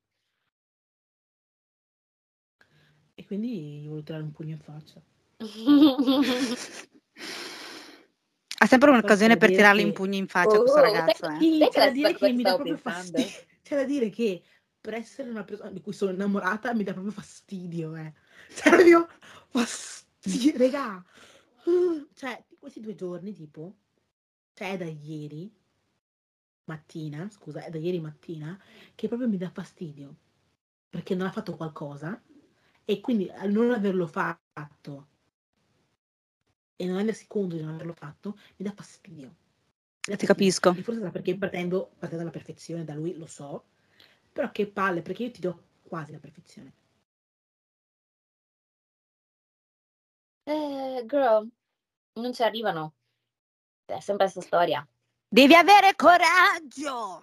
[3.15, 5.01] E quindi gli voglio tirare un pugno in faccia.
[8.65, 11.27] Ha sempre un'occasione per tirarle che- in pugno in faccia a Oh, questo sai- ragazzo.
[11.27, 11.37] eh.
[11.39, 13.31] Sì, Sai c'è da dire che mi dà proprio fastidio.
[13.63, 14.43] C'è da dire che
[14.81, 18.13] per essere una persona di cui sono innamorata mi dà proprio fastidio, eh.
[18.55, 19.09] Cioè, proprio
[19.51, 21.05] fastidio, regà.
[22.15, 23.75] Cioè, questi due giorni, tipo,
[24.55, 25.53] cioè è da ieri
[26.65, 28.59] mattina, scusa, è da ieri mattina,
[28.95, 30.15] che proprio mi dà fastidio.
[30.89, 32.19] Perché non ha fatto qualcosa
[32.85, 35.09] e quindi al non averlo fatto
[36.77, 39.29] e non rendersi conto di non averlo fatto, mi dà fastidio.
[39.29, 39.37] Mi
[40.13, 40.71] dà Ti capisco.
[40.71, 43.65] E forse sarà perché partendo, partendo dalla perfezione, da lui lo so,
[44.33, 46.73] però che palle, perché io ti do quasi la perfezione.
[50.45, 51.49] Eh, girl,
[52.15, 52.95] non ci arrivano.
[53.87, 54.87] È sempre questa storia.
[55.27, 57.23] Devi avere coraggio.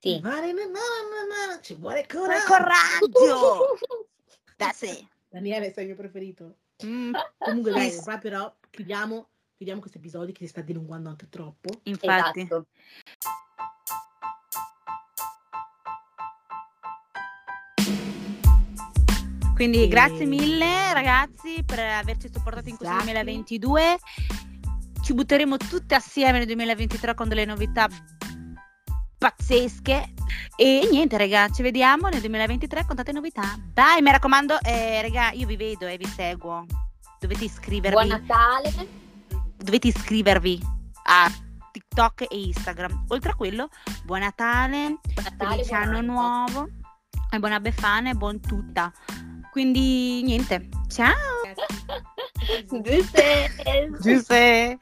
[0.00, 0.20] Sì.
[0.20, 2.46] Na- na- na- na, ci vuole coraggio.
[2.46, 3.78] coraggio.
[4.56, 5.06] Da sé.
[5.28, 6.56] Daniele, sei il mio preferito.
[6.84, 8.00] Mm, Comunque, dai, Sì.
[8.02, 11.70] qua però chiudiamo, chiudiamo questo episodio che si sta dilungando anche troppo.
[11.84, 12.40] infatti.
[12.40, 12.66] Esatto.
[19.54, 23.12] Quindi E- grazie mille ragazzi per averci supportato in questo Grazie.
[23.12, 23.98] 2022.
[25.02, 27.88] Ci butteremo tutte assieme nel 2023 con delle novità
[29.18, 30.12] pazzesche.
[30.56, 33.56] E niente, raga, ci vediamo nel 2023 con tante novità.
[33.72, 36.66] Dai, mi raccomando, eh, raga, io vi vedo e vi seguo.
[37.20, 37.94] Dovete iscrivervi.
[37.94, 38.88] Buon Natale.
[39.56, 40.60] Dovete iscrivervi
[41.04, 41.30] a
[41.72, 43.04] TikTok e Instagram.
[43.08, 43.68] Oltre a quello,
[44.04, 45.50] buon Natale, Buon Natale.
[45.50, 46.12] felice buon anno anno.
[46.12, 46.68] nuovo
[47.30, 48.92] e buona Befana e buon tutta.
[49.50, 51.14] Quindi niente, ciao!
[52.70, 53.56] Deuces.
[54.00, 54.76] Giuseppe!